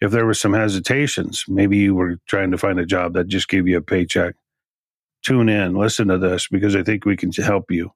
if 0.02 0.12
there 0.12 0.26
were 0.26 0.34
some 0.34 0.54
hesitations, 0.54 1.46
maybe 1.48 1.78
you 1.78 1.94
were 1.94 2.18
trying 2.28 2.52
to 2.52 2.58
find 2.58 2.80
a 2.80 2.86
job 2.86 3.14
that 3.14 3.28
just 3.28 3.48
gave 3.48 3.68
you 3.68 3.78
a 3.78 3.82
paycheck. 3.82 4.36
Tune 5.24 5.50
in, 5.50 5.76
listen 5.76 6.08
to 6.08 6.18
this 6.18 6.48
because 6.48 6.76
I 6.76 6.84
think 6.84 7.06
we 7.06 7.18
can 7.18 7.32
help 7.32 7.72
you. 7.72 7.92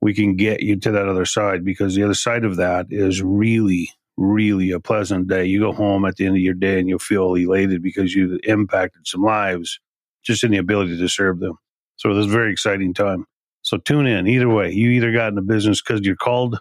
We 0.00 0.14
can 0.14 0.36
get 0.36 0.62
you 0.62 0.76
to 0.76 0.90
that 0.90 1.08
other 1.08 1.24
side 1.24 1.64
because 1.64 1.94
the 1.94 2.02
other 2.02 2.14
side 2.14 2.44
of 2.44 2.56
that 2.56 2.86
is 2.90 3.22
really 3.22 3.90
really 4.16 4.70
a 4.70 4.80
pleasant 4.80 5.28
day. 5.28 5.44
You 5.44 5.60
go 5.60 5.72
home 5.72 6.04
at 6.04 6.16
the 6.16 6.26
end 6.26 6.36
of 6.36 6.42
your 6.42 6.54
day 6.54 6.78
and 6.78 6.88
you'll 6.88 6.98
feel 6.98 7.34
elated 7.34 7.82
because 7.82 8.14
you 8.14 8.38
impacted 8.44 9.06
some 9.06 9.22
lives 9.22 9.78
just 10.24 10.42
in 10.42 10.50
the 10.50 10.58
ability 10.58 10.98
to 10.98 11.08
serve 11.08 11.38
them. 11.38 11.58
So 11.96 12.10
was 12.10 12.26
a 12.26 12.30
very 12.30 12.52
exciting 12.52 12.94
time. 12.94 13.26
So 13.62 13.78
tune 13.78 14.06
in. 14.06 14.26
Either 14.26 14.48
way, 14.48 14.72
you 14.72 14.90
either 14.90 15.12
got 15.12 15.28
in 15.28 15.34
the 15.34 15.42
business 15.42 15.82
because 15.82 16.00
you're 16.02 16.16
called, 16.16 16.58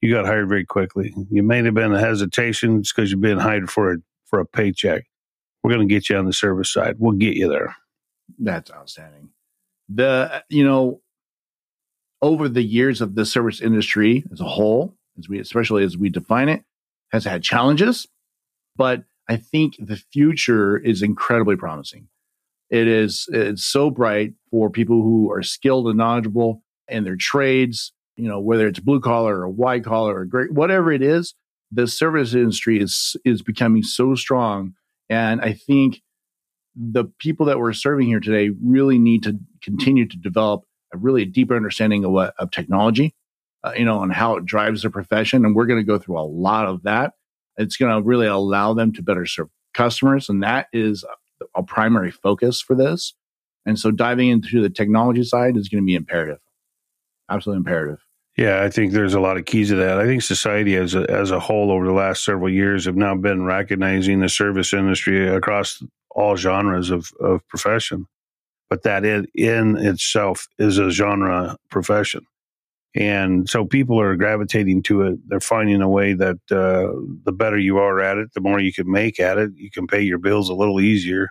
you 0.00 0.12
got 0.12 0.26
hired 0.26 0.48
very 0.48 0.64
quickly. 0.64 1.14
You 1.30 1.42
may 1.42 1.62
have 1.62 1.74
been 1.74 1.92
a 1.92 2.00
hesitation 2.00 2.82
because 2.82 3.10
you've 3.10 3.20
been 3.20 3.38
hired 3.38 3.70
for 3.70 3.92
a 3.92 3.96
for 4.26 4.40
a 4.40 4.46
paycheck. 4.46 5.04
We're 5.62 5.72
going 5.72 5.86
to 5.86 5.94
get 5.94 6.08
you 6.08 6.16
on 6.16 6.26
the 6.26 6.32
service 6.32 6.72
side. 6.72 6.96
We'll 6.98 7.12
get 7.16 7.36
you 7.36 7.48
there. 7.48 7.76
That's 8.38 8.70
outstanding. 8.70 9.30
The 9.94 10.44
you 10.48 10.64
know 10.64 11.00
over 12.20 12.48
the 12.48 12.62
years 12.62 13.00
of 13.00 13.14
the 13.14 13.26
service 13.26 13.60
industry 13.60 14.24
as 14.32 14.40
a 14.40 14.44
whole, 14.44 14.94
as 15.18 15.28
we 15.28 15.38
especially 15.38 15.84
as 15.84 15.96
we 15.96 16.08
define 16.08 16.48
it, 16.48 16.64
has 17.10 17.24
had 17.24 17.42
challenges, 17.42 18.06
but 18.76 19.02
I 19.28 19.36
think 19.36 19.76
the 19.78 19.96
future 19.96 20.78
is 20.78 21.02
incredibly 21.02 21.56
promising. 21.56 22.08
It 22.70 22.86
is 22.88 23.28
it's 23.32 23.64
so 23.64 23.90
bright 23.90 24.34
for 24.50 24.70
people 24.70 25.02
who 25.02 25.30
are 25.30 25.42
skilled 25.42 25.88
and 25.88 25.98
knowledgeable 25.98 26.62
in 26.88 27.04
their 27.04 27.16
trades, 27.16 27.92
you 28.16 28.28
know, 28.28 28.40
whether 28.40 28.66
it's 28.66 28.80
blue 28.80 29.00
collar 29.00 29.40
or 29.40 29.48
white 29.48 29.84
collar 29.84 30.20
or 30.20 30.24
great 30.24 30.52
whatever 30.52 30.92
it 30.92 31.02
is, 31.02 31.34
the 31.70 31.86
service 31.86 32.34
industry 32.34 32.80
is 32.80 33.16
is 33.24 33.42
becoming 33.42 33.82
so 33.82 34.14
strong 34.14 34.74
and 35.08 35.40
I 35.42 35.52
think 35.52 36.00
the 36.74 37.04
people 37.18 37.46
that 37.46 37.58
we're 37.58 37.72
serving 37.72 38.06
here 38.06 38.20
today 38.20 38.50
really 38.62 38.98
need 38.98 39.22
to 39.24 39.38
continue 39.62 40.06
to 40.06 40.16
develop 40.16 40.64
a 40.94 40.98
really 40.98 41.24
deeper 41.24 41.56
understanding 41.56 42.04
of 42.04 42.10
what 42.12 42.34
of 42.38 42.50
technology 42.50 43.14
uh, 43.64 43.72
you 43.76 43.84
know, 43.84 44.02
and 44.02 44.12
how 44.12 44.36
it 44.36 44.44
drives 44.44 44.82
their 44.82 44.90
profession. 44.90 45.44
And 45.44 45.54
we're 45.54 45.66
going 45.66 45.80
to 45.80 45.86
go 45.86 45.98
through 45.98 46.18
a 46.18 46.22
lot 46.22 46.66
of 46.66 46.82
that. 46.82 47.14
It's 47.56 47.76
going 47.76 47.94
to 47.94 48.06
really 48.06 48.26
allow 48.26 48.74
them 48.74 48.92
to 48.94 49.02
better 49.02 49.26
serve 49.26 49.48
customers. 49.74 50.28
And 50.28 50.42
that 50.42 50.66
is 50.72 51.04
a, 51.04 51.60
a 51.60 51.62
primary 51.62 52.10
focus 52.10 52.60
for 52.60 52.74
this. 52.74 53.14
And 53.64 53.78
so 53.78 53.90
diving 53.90 54.28
into 54.28 54.60
the 54.60 54.70
technology 54.70 55.22
side 55.22 55.56
is 55.56 55.68
going 55.68 55.82
to 55.82 55.86
be 55.86 55.94
imperative. 55.94 56.38
Absolutely 57.30 57.58
imperative. 57.58 57.98
Yeah, 58.36 58.62
I 58.62 58.70
think 58.70 58.92
there's 58.92 59.14
a 59.14 59.20
lot 59.20 59.36
of 59.36 59.44
keys 59.44 59.68
to 59.68 59.76
that. 59.76 60.00
I 60.00 60.06
think 60.06 60.22
society 60.22 60.74
as 60.76 60.94
a, 60.94 61.08
as 61.10 61.30
a 61.30 61.38
whole 61.38 61.70
over 61.70 61.86
the 61.86 61.92
last 61.92 62.24
several 62.24 62.50
years 62.50 62.86
have 62.86 62.96
now 62.96 63.14
been 63.14 63.44
recognizing 63.44 64.20
the 64.20 64.28
service 64.28 64.72
industry 64.72 65.28
across 65.28 65.82
all 66.14 66.36
genres 66.36 66.90
of, 66.90 67.10
of 67.20 67.46
profession, 67.48 68.06
but 68.70 68.82
that 68.82 69.04
it 69.04 69.28
in 69.34 69.76
itself 69.76 70.46
is 70.58 70.78
a 70.78 70.90
genre 70.90 71.56
profession. 71.70 72.26
And 72.94 73.48
so 73.48 73.64
people 73.64 73.98
are 74.00 74.16
gravitating 74.16 74.82
to 74.84 75.02
it. 75.02 75.18
They're 75.26 75.40
finding 75.40 75.80
a 75.80 75.88
way 75.88 76.12
that 76.12 76.36
uh, 76.50 76.92
the 77.24 77.32
better 77.32 77.58
you 77.58 77.78
are 77.78 78.00
at 78.00 78.18
it, 78.18 78.34
the 78.34 78.42
more 78.42 78.60
you 78.60 78.72
can 78.72 78.90
make 78.90 79.18
at 79.18 79.38
it. 79.38 79.52
You 79.56 79.70
can 79.70 79.86
pay 79.86 80.02
your 80.02 80.18
bills 80.18 80.50
a 80.50 80.54
little 80.54 80.78
easier. 80.78 81.30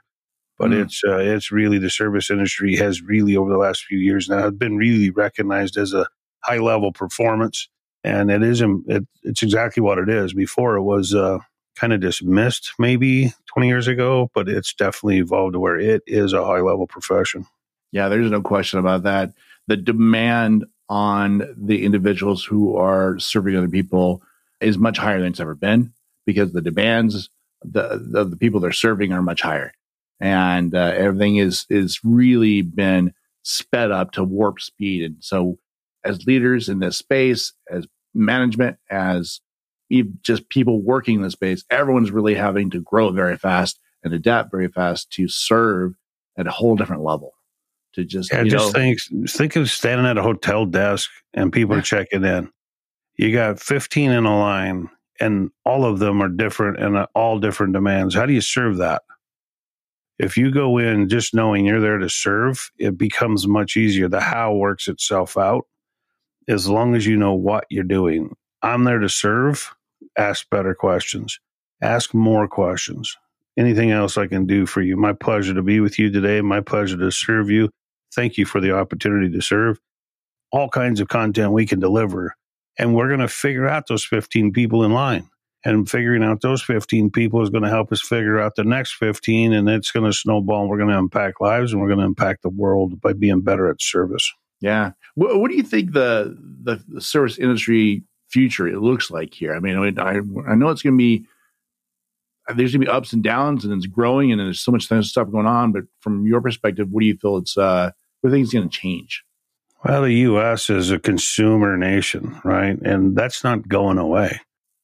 But 0.58 0.72
mm. 0.72 0.84
it's 0.84 1.04
uh, 1.04 1.17
it's 1.17 1.52
really 1.52 1.78
the 1.78 1.89
service 1.89 2.30
industry 2.30 2.76
has 2.78 3.02
really 3.02 3.36
over 3.38 3.52
the 3.52 3.58
last 3.58 3.84
few 3.84 4.00
years 4.00 4.28
now 4.30 4.50
been 4.50 4.78
really 4.78 5.10
recognized 5.10 5.78
as 5.78 5.94
a 5.94 6.08
high 6.44 6.60
level 6.60 6.91
performance, 6.91 7.67
and 8.04 8.30
it 8.30 8.44
is 8.44 8.62
it, 8.88 9.08
it's 9.24 9.41
exactly 9.41 9.82
what 9.82 9.98
it 9.98 10.10
is. 10.10 10.34
Before 10.34 10.76
it 10.76 10.84
was 10.84 11.15
uh, 11.15 11.39
kind 11.76 11.94
of 11.94 12.02
dismissed 12.02 12.74
maybe 12.78 13.34
20 13.54 13.68
years 13.68 13.88
ago, 13.88 14.30
but 14.34 14.48
it's 14.50 14.74
definitely 14.74 15.18
evolved 15.18 15.54
to 15.54 15.60
where 15.60 15.80
it 15.80 16.04
is 16.06 16.34
a 16.34 16.46
high 16.46 16.60
level 16.60 16.88
profession. 16.88 17.46
Yeah, 17.92 18.10
there's 18.10 18.32
no 18.32 18.42
question 18.42 18.80
about 18.80 19.04
that. 19.04 19.34
The 19.68 19.78
demand 19.78 20.66
on 20.90 21.44
the 21.58 21.86
individuals 21.86 22.44
who 22.44 22.76
are 22.76 23.18
serving 23.20 23.56
other 23.56 23.70
people 23.70 24.22
is 24.60 24.78
much 24.78 24.98
higher 24.98 25.20
than 25.20 25.30
it's 25.30 25.40
ever 25.40 25.56
been 25.56 25.94
because 26.26 26.52
the 26.54 26.62
demands 26.62 27.30
the 27.64 28.02
the, 28.12 28.26
the 28.26 28.38
people 28.38 28.60
they're 28.60 28.72
serving 28.72 29.14
are 29.14 29.22
much 29.22 29.42
higher, 29.42 29.72
and 30.20 30.74
uh, 30.76 30.94
everything 30.96 31.38
is 31.38 31.66
is 31.70 32.00
really 32.04 32.62
been 32.62 33.14
sped 33.44 33.92
up 33.92 34.12
to 34.12 34.24
warp 34.24 34.60
speed. 34.60 35.04
And 35.04 35.16
so, 35.20 35.58
as 36.04 36.26
leaders 36.26 36.70
in 36.70 36.80
this 36.80 36.98
space, 36.98 37.54
as 37.70 37.88
management, 38.14 38.78
as 38.90 39.42
just 40.22 40.50
people 40.50 40.82
working 40.82 41.16
in 41.16 41.22
the 41.22 41.32
space, 41.32 41.64
everyone's 41.70 42.12
really 42.12 42.36
having 42.36 42.70
to 42.72 42.82
grow 42.82 43.12
very 43.12 43.38
fast 43.38 43.80
and 44.04 44.14
adapt 44.14 44.52
very 44.52 44.68
fast 44.68 45.12
to 45.12 45.28
serve 45.28 45.94
at 46.38 46.48
a 46.48 46.52
whole 46.52 46.76
different 46.76 47.04
level 47.04 47.34
to 47.94 48.06
just 48.06 48.32
yeah, 48.32 48.44
just 48.44 48.74
know, 48.74 48.80
think 48.80 49.00
think 49.30 49.56
of 49.56 49.70
standing 49.70 50.06
at 50.06 50.18
a 50.18 50.24
hotel 50.24 50.66
desk 50.66 51.10
and 51.34 51.52
people 51.52 51.76
are 51.76 51.82
checking 51.82 52.24
in. 52.24 52.50
You 53.18 53.34
got 53.34 53.60
15 53.60 54.12
in 54.12 54.26
a 54.26 54.40
line 54.40 54.90
and 55.20 55.52
all 55.66 55.86
of 55.86 56.00
them 56.00 56.22
are 56.22 56.30
different 56.30 56.80
and 56.80 56.98
uh, 56.98 57.08
all 57.14 57.40
different 57.40 57.74
demands. 57.74 58.16
How 58.16 58.26
do 58.26 58.34
you 58.34 58.42
serve 58.42 58.78
that? 58.78 59.04
If 60.18 60.38
you 60.38 60.52
go 60.52 60.78
in 60.78 61.10
just 61.10 61.34
knowing 61.34 61.66
you're 61.66 61.82
there 61.82 61.98
to 61.98 62.10
serve, 62.10 62.72
it 62.78 62.98
becomes 62.98 63.48
much 63.48 63.76
easier. 63.76 64.08
The 64.08 64.22
how 64.22 64.54
works 64.54 64.88
itself 64.88 65.38
out 65.38 65.66
as 66.48 66.70
long 66.70 66.96
as 66.96 67.06
you 67.06 67.18
know 67.18 67.34
what 67.34 67.66
you're 67.70 67.84
doing. 67.84 68.36
I'm 68.62 68.84
there 68.84 69.00
to 69.00 69.10
serve. 69.10 69.74
Ask 70.17 70.50
better 70.50 70.76
questions. 70.76 71.39
Ask 71.82 72.13
more 72.13 72.47
questions. 72.47 73.17
Anything 73.58 73.91
else 73.91 74.17
I 74.17 74.28
can 74.28 74.45
do 74.45 74.65
for 74.65 74.82
you? 74.82 74.95
My 74.95 75.13
pleasure 75.13 75.54
to 75.54 75.62
be 75.62 75.80
with 75.80 76.00
you 76.00 76.12
today. 76.12 76.41
My 76.41 76.62
pleasure 76.62 76.97
to 76.97 77.12
serve 77.12 77.50
you. 77.50 77.69
Thank 78.13 78.38
you 78.38 78.45
for 78.45 78.62
the 78.62 78.71
opportunity 78.71 79.30
to 79.32 79.41
serve. 79.41 79.80
All 80.52 80.69
kinds 80.69 81.00
of 81.00 81.08
content 81.08 81.52
we 81.52 81.65
can 81.65 81.80
deliver. 81.80 82.36
And 82.78 82.95
we're 82.95 83.08
going 83.08 83.19
to 83.19 83.28
figure 83.28 83.67
out 83.67 83.88
those 83.88 84.06
15 84.06 84.54
people 84.54 84.84
in 84.84 84.91
line. 84.91 85.30
And 85.63 85.88
figuring 85.88 86.24
out 86.24 86.41
those 86.41 86.63
15 86.63 87.12
people 87.12 87.43
is 87.43 87.52
going 87.52 87.63
to 87.63 87.69
help 87.69 87.91
us 87.91 88.02
figure 88.02 88.39
out 88.39 88.56
the 88.56 88.63
next 88.63 88.93
15. 88.95 89.54
And 89.54 89.69
it's 89.69 89.91
going 89.91 90.06
to 90.06 90.17
snowball. 90.17 90.62
And 90.62 90.69
we're 90.69 90.78
going 90.78 90.89
to 90.89 90.97
impact 90.97 91.39
lives 91.39 91.71
and 91.71 91.82
we're 91.82 91.88
going 91.88 92.00
to 92.00 92.06
impact 92.06 92.41
the 92.41 92.50
world 92.50 93.00
by 93.00 93.13
being 93.13 93.41
better 93.41 93.69
at 93.69 93.82
service. 93.82 94.34
Yeah. 94.60 94.91
What, 95.15 95.39
what 95.39 95.52
do 95.52 95.58
you 95.58 95.63
think 95.63 95.93
the, 95.93 96.38
the, 96.63 96.84
the 96.88 97.02
service 97.02 97.38
industry 97.38 98.04
future 98.32 98.67
it 98.67 98.80
looks 98.80 99.12
like 99.12 99.34
here? 99.34 99.56
I 99.56 99.60
mean, 99.60 100.00
I, 100.00 100.17
I 100.48 100.56
know 100.56 100.70
it's 100.70 100.82
going 100.82 100.98
to 100.98 100.98
be 100.98 101.26
there's 102.56 102.74
going 102.74 102.82
to 102.82 102.88
be 102.88 102.91
ups 102.91 103.13
and 103.13 103.24
downs 103.24 103.63
and 103.63 103.74
it's 103.74 103.86
growing 103.86 104.32
and 104.32 104.39
there's 104.39 104.60
so 104.60 104.72
much 104.72 104.86
stuff 104.86 105.32
going 105.32 105.46
on. 105.46 105.72
But 105.72 105.84
from 106.02 106.26
your 106.26 106.41
perspective, 106.41 106.89
what 106.89 107.02
do 107.02 107.08
you 107.08 107.17
feel 107.17 107.38
it's, 107.38 107.58
uh, 107.58 107.91
what 108.22 108.32
things 108.32 108.52
going 108.52 108.67
to 108.67 108.78
change? 108.78 109.24
Well, 109.84 110.04
the 110.04 110.13
U.S. 110.13 110.70
is 110.70 110.91
a 110.91 111.00
consumer 111.00 111.76
nation, 111.76 112.39
right? 112.44 112.78
And 112.82 113.15
that's 113.15 113.44
not 113.44 113.67
going 113.67 113.98
away. 113.98 114.39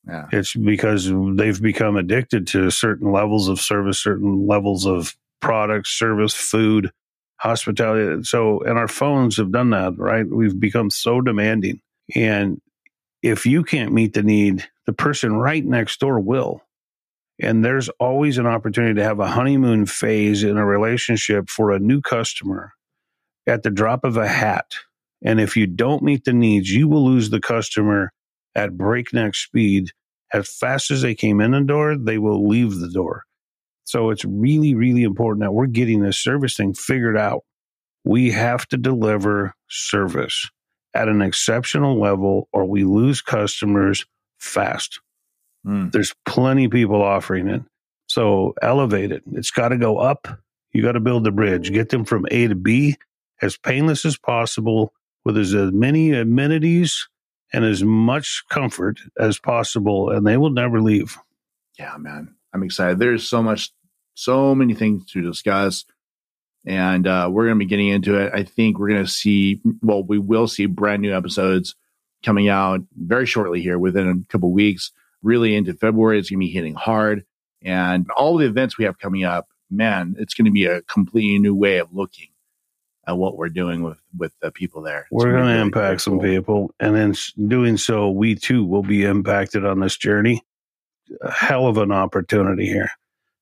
Yeah. 0.07 0.27
It's 0.31 0.55
because 0.55 1.11
they've 1.35 1.61
become 1.61 1.97
addicted 1.97 2.47
to 2.47 2.71
certain 2.71 3.11
levels 3.11 3.47
of 3.47 3.59
service, 3.59 4.01
certain 4.01 4.47
levels 4.47 4.85
of 4.85 5.15
products, 5.39 5.91
service, 5.91 6.33
food, 6.33 6.91
hospitality. 7.37 8.23
So, 8.23 8.61
and 8.61 8.77
our 8.77 8.87
phones 8.87 9.37
have 9.37 9.51
done 9.51 9.69
that, 9.71 9.97
right? 9.97 10.25
We've 10.27 10.59
become 10.59 10.89
so 10.89 11.21
demanding. 11.21 11.81
And 12.15 12.59
if 13.27 13.45
you 13.45 13.63
can't 13.63 13.91
meet 13.91 14.13
the 14.13 14.23
need, 14.23 14.65
the 14.85 14.93
person 14.93 15.35
right 15.35 15.63
next 15.63 15.99
door 15.99 16.19
will. 16.19 16.61
And 17.39 17.63
there's 17.63 17.89
always 17.99 18.37
an 18.37 18.47
opportunity 18.47 18.95
to 18.95 19.03
have 19.03 19.19
a 19.19 19.27
honeymoon 19.27 19.85
phase 19.85 20.43
in 20.43 20.57
a 20.57 20.65
relationship 20.65 21.49
for 21.49 21.71
a 21.71 21.79
new 21.79 22.01
customer 22.01 22.71
at 23.45 23.63
the 23.63 23.69
drop 23.69 24.03
of 24.03 24.17
a 24.17 24.27
hat. 24.27 24.75
And 25.23 25.39
if 25.39 25.57
you 25.57 25.67
don't 25.67 26.03
meet 26.03 26.23
the 26.23 26.33
needs, 26.33 26.71
you 26.71 26.87
will 26.87 27.05
lose 27.05 27.29
the 27.29 27.41
customer 27.41 28.11
at 28.55 28.77
breakneck 28.77 29.35
speed. 29.35 29.89
As 30.33 30.49
fast 30.49 30.89
as 30.89 31.01
they 31.01 31.13
came 31.13 31.41
in 31.41 31.51
the 31.51 31.61
door, 31.61 31.97
they 31.97 32.17
will 32.17 32.47
leave 32.47 32.79
the 32.79 32.89
door. 32.89 33.23
So 33.83 34.09
it's 34.09 34.25
really, 34.25 34.73
really 34.73 35.03
important 35.03 35.43
that 35.43 35.53
we're 35.53 35.67
getting 35.67 36.01
this 36.01 36.17
service 36.17 36.55
thing 36.55 36.73
figured 36.73 37.17
out. 37.17 37.43
We 38.03 38.31
have 38.31 38.67
to 38.69 38.77
deliver 38.77 39.53
service 39.69 40.49
at 40.97 41.07
an 41.07 41.21
exceptional 41.21 41.99
level 41.99 42.49
or 42.51 42.65
we 42.65 42.83
lose 42.83 43.21
customers 43.21 44.05
fast. 44.39 44.99
Mm. 45.65 45.91
There's 45.91 46.13
plenty 46.25 46.65
of 46.65 46.71
people 46.71 47.01
offering 47.01 47.47
it. 47.47 47.61
So 48.07 48.55
elevate 48.61 49.11
it. 49.11 49.23
It's 49.33 49.51
got 49.51 49.69
to 49.69 49.77
go 49.77 49.97
up. 49.97 50.27
You 50.71 50.81
got 50.81 50.93
to 50.93 50.99
build 50.99 51.23
the 51.23 51.31
bridge, 51.31 51.71
get 51.71 51.89
them 51.89 52.05
from 52.05 52.25
A 52.31 52.47
to 52.47 52.55
B 52.55 52.95
as 53.41 53.57
painless 53.57 54.05
as 54.05 54.17
possible 54.17 54.93
with 55.23 55.37
as 55.37 55.53
many 55.53 56.13
amenities 56.13 57.07
and 57.53 57.63
as 57.63 57.83
much 57.83 58.43
comfort 58.49 58.99
as 59.19 59.39
possible. 59.39 60.09
And 60.09 60.25
they 60.25 60.37
will 60.37 60.49
never 60.49 60.81
leave. 60.81 61.17
Yeah, 61.77 61.95
man. 61.97 62.35
I'm 62.53 62.63
excited. 62.63 62.99
There's 62.99 63.27
so 63.27 63.43
much, 63.43 63.71
so 64.13 64.55
many 64.55 64.73
things 64.73 65.05
to 65.11 65.21
discuss. 65.21 65.85
And 66.67 67.07
uh, 67.07 67.29
we're 67.31 67.45
going 67.45 67.55
to 67.57 67.65
be 67.65 67.69
getting 67.69 67.87
into 67.87 68.19
it. 68.19 68.33
I 68.33 68.43
think 68.43 68.77
we're 68.77 68.89
going 68.89 69.05
to 69.05 69.09
see, 69.09 69.61
well, 69.81 70.03
we 70.03 70.19
will 70.19 70.47
see 70.47 70.65
brand 70.65 71.01
new 71.01 71.15
episodes 71.15 71.75
coming 72.23 72.49
out 72.49 72.81
very 72.97 73.25
shortly 73.25 73.61
here 73.61 73.79
within 73.79 74.07
a 74.07 74.31
couple 74.31 74.51
weeks 74.51 74.91
really 75.23 75.55
into 75.55 75.73
February. 75.73 76.19
It's 76.19 76.29
going 76.29 76.41
to 76.41 76.45
be 76.45 76.51
hitting 76.51 76.75
hard. 76.75 77.25
And 77.63 78.05
all 78.11 78.37
the 78.37 78.45
events 78.45 78.77
we 78.77 78.83
have 78.83 78.99
coming 78.99 79.23
up, 79.23 79.47
man, 79.71 80.15
it's 80.19 80.33
going 80.33 80.45
to 80.45 80.51
be 80.51 80.65
a 80.65 80.81
completely 80.83 81.39
new 81.39 81.55
way 81.55 81.77
of 81.77 81.93
looking 81.93 82.27
at 83.07 83.17
what 83.17 83.37
we're 83.37 83.49
doing 83.49 83.81
with 83.81 83.99
with 84.17 84.33
the 84.41 84.51
people 84.51 84.81
there. 84.81 85.07
It's 85.09 85.23
we're 85.23 85.31
going 85.31 85.47
to 85.47 85.61
impact 85.61 86.01
some 86.01 86.19
people, 86.19 86.71
and 86.79 86.97
in 86.97 87.15
doing 87.47 87.77
so, 87.77 88.09
we 88.11 88.35
too 88.35 88.65
will 88.65 88.83
be 88.83 89.05
impacted 89.05 89.65
on 89.65 89.79
this 89.79 89.97
journey. 89.97 90.43
A 91.21 91.31
hell 91.31 91.67
of 91.67 91.77
an 91.77 91.93
opportunity 91.93 92.65
here. 92.65 92.89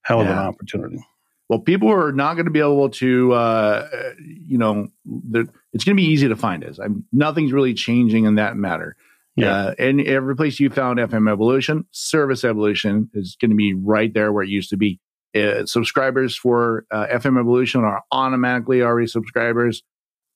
Hell 0.03 0.19
yeah. 0.19 0.25
of 0.25 0.37
an 0.37 0.37
opportunity. 0.37 1.05
Well, 1.49 1.59
people 1.59 1.91
are 1.91 2.11
not 2.11 2.33
going 2.33 2.45
to 2.45 2.51
be 2.51 2.59
able 2.59 2.89
to, 2.89 3.33
uh, 3.33 3.87
you 4.19 4.57
know, 4.57 4.87
it's 5.73 5.83
going 5.83 5.95
to 5.95 6.01
be 6.01 6.07
easy 6.07 6.27
to 6.27 6.35
find 6.35 6.63
us. 6.63 6.79
I'm, 6.79 7.05
nothing's 7.11 7.53
really 7.53 7.75
changing 7.75 8.25
in 8.25 8.35
that 8.35 8.57
matter. 8.57 8.95
Yeah. 9.35 9.53
Uh, 9.53 9.75
and 9.77 10.01
every 10.01 10.35
place 10.35 10.59
you 10.59 10.69
found 10.69 10.97
FM 10.97 11.29
Evolution, 11.29 11.85
Service 11.91 12.43
Evolution 12.43 13.09
is 13.13 13.37
going 13.39 13.51
to 13.51 13.55
be 13.55 13.73
right 13.73 14.13
there 14.13 14.31
where 14.31 14.43
it 14.43 14.49
used 14.49 14.69
to 14.71 14.77
be. 14.77 14.99
Uh, 15.35 15.65
subscribers 15.65 16.35
for 16.35 16.85
uh, 16.89 17.07
FM 17.07 17.37
Evolution 17.39 17.83
are 17.83 18.03
automatically 18.11 18.81
already 18.81 19.07
subscribers 19.07 19.83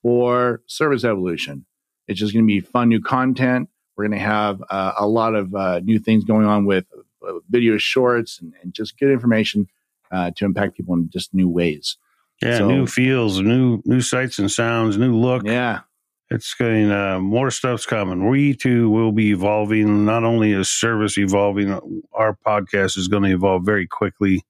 for 0.02 0.62
Service 0.67 1.06
Evolution. 1.06 1.65
It's 2.08 2.19
just 2.19 2.34
going 2.34 2.45
to 2.45 2.48
be 2.48 2.60
fun 2.60 2.89
new 2.89 3.02
content. 3.02 3.69
We're 3.95 4.08
going 4.08 4.19
to 4.19 4.26
have 4.26 4.62
uh, 4.69 4.93
a 4.98 5.08
lot 5.08 5.36
of 5.36 5.56
uh, 5.56 5.80
new 5.80 6.00
things 6.00 6.26
going 6.26 6.45
on 6.45 6.65
with 6.65 6.86
uh, 7.26 7.34
video 7.50 7.78
shorts 7.78 8.39
and, 8.41 8.54
and, 8.62 8.74
just 8.74 8.98
good 8.98 9.12
information 9.12 9.67
to 10.12 10.45
impact 10.45 10.76
people 10.76 10.95
in 10.95 11.10
just 11.10 11.34
new 11.34 11.50
ways. 11.50 11.98
Yeah, 12.41 12.60
so, 12.60 12.67
new 12.67 12.88
feels, 12.88 13.41
new 13.41 13.82
new 13.86 14.02
sights 14.02 14.39
and 14.39 14.50
sounds, 14.50 14.98
new 14.98 15.15
look. 15.15 15.43
Yeah, 15.45 15.82
it's 16.30 16.54
going 16.54 16.91
uh, 16.91 17.19
more 17.19 17.52
stuff's 17.52 17.86
coming. 17.86 18.30
We 18.30 18.56
too 18.56 18.89
will 18.89 19.12
be 19.12 19.32
evolving. 19.32 20.06
Not 20.06 20.24
only 20.24 20.54
is 20.54 20.69
service 20.69 21.17
evolving, 21.17 21.78
our 22.13 22.38
podcast 22.48 22.98
is 22.98 23.08
going 23.08 23.24
to 23.24 23.34
evolve 23.34 23.65
very 23.65 23.88
quickly. 23.88 24.43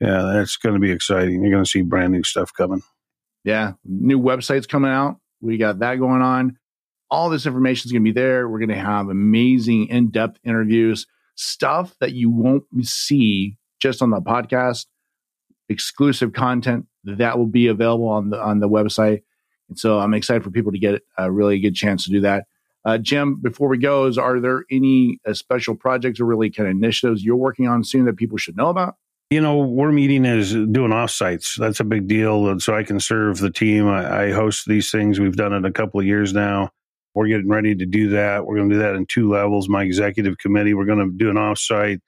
Yeah, 0.00 0.30
that's 0.32 0.56
going 0.56 0.74
to 0.74 0.80
be 0.80 0.90
exciting. 0.90 1.42
You're 1.42 1.52
going 1.52 1.62
to 1.62 1.70
see 1.70 1.82
brand 1.82 2.12
new 2.12 2.24
stuff 2.24 2.52
coming. 2.52 2.82
Yeah, 3.44 3.72
new 3.84 4.18
websites 4.18 4.68
coming 4.68 4.90
out. 4.90 5.18
We 5.40 5.56
got 5.56 5.78
that 5.78 5.96
going 5.96 6.22
on. 6.22 6.58
All 7.10 7.28
this 7.28 7.46
information 7.46 7.88
is 7.88 7.92
going 7.92 8.04
to 8.04 8.12
be 8.12 8.18
there. 8.18 8.48
We're 8.48 8.58
going 8.58 8.70
to 8.70 8.76
have 8.76 9.08
amazing 9.08 9.88
in-depth 9.88 10.38
interviews. 10.44 11.06
stuff 11.40 11.96
that 12.00 12.12
you 12.12 12.30
won't 12.30 12.64
see 12.82 13.56
just 13.80 14.02
on 14.02 14.10
the 14.10 14.20
podcast, 14.20 14.86
exclusive 15.68 16.32
content 16.32 16.86
that 17.04 17.38
will 17.38 17.46
be 17.46 17.66
available 17.66 18.08
on 18.08 18.30
the 18.30 18.40
on 18.40 18.60
the 18.60 18.68
website. 18.68 19.22
And 19.68 19.78
so 19.78 19.98
I'm 19.98 20.14
excited 20.14 20.42
for 20.42 20.50
people 20.50 20.72
to 20.72 20.78
get 20.78 21.02
a 21.16 21.30
really 21.30 21.58
good 21.60 21.74
chance 21.74 22.04
to 22.04 22.10
do 22.10 22.20
that. 22.20 22.46
Uh, 22.84 22.98
Jim, 22.98 23.36
before 23.36 23.68
we 23.68 23.78
go, 23.78 24.06
is 24.06 24.18
are 24.18 24.40
there 24.40 24.64
any 24.70 25.18
uh, 25.26 25.34
special 25.34 25.74
projects 25.74 26.18
or 26.18 26.24
really 26.24 26.50
kind 26.50 26.68
of 26.68 26.74
initiatives 26.74 27.22
you're 27.22 27.36
working 27.36 27.68
on 27.68 27.84
soon 27.84 28.06
that 28.06 28.16
people 28.16 28.38
should 28.38 28.56
know 28.56 28.68
about? 28.68 28.96
You 29.30 29.40
know, 29.40 29.58
we're 29.58 29.92
meeting 29.92 30.24
is 30.24 30.52
doing 30.52 30.90
offsites. 30.90 31.56
That's 31.56 31.78
a 31.78 31.84
big 31.84 32.08
deal. 32.08 32.58
So 32.58 32.74
I 32.74 32.82
can 32.82 32.98
serve 32.98 33.38
the 33.38 33.50
team. 33.50 33.86
I, 33.86 34.24
I 34.24 34.32
host 34.32 34.66
these 34.66 34.90
things. 34.90 35.20
We've 35.20 35.36
done 35.36 35.52
it 35.52 35.64
a 35.64 35.70
couple 35.70 36.00
of 36.00 36.06
years 36.06 36.32
now. 36.32 36.70
We're 37.14 37.28
getting 37.28 37.48
ready 37.48 37.74
to 37.76 37.86
do 37.86 38.08
that. 38.10 38.44
We're 38.44 38.56
going 38.56 38.70
to 38.70 38.74
do 38.74 38.80
that 38.80 38.94
in 38.94 39.06
two 39.06 39.30
levels. 39.30 39.68
My 39.68 39.82
executive 39.82 40.38
committee, 40.38 40.74
we're 40.74 40.84
going 40.84 40.98
to 40.98 41.16
do 41.16 41.30
an 41.30 41.36
offsite. 41.36 42.00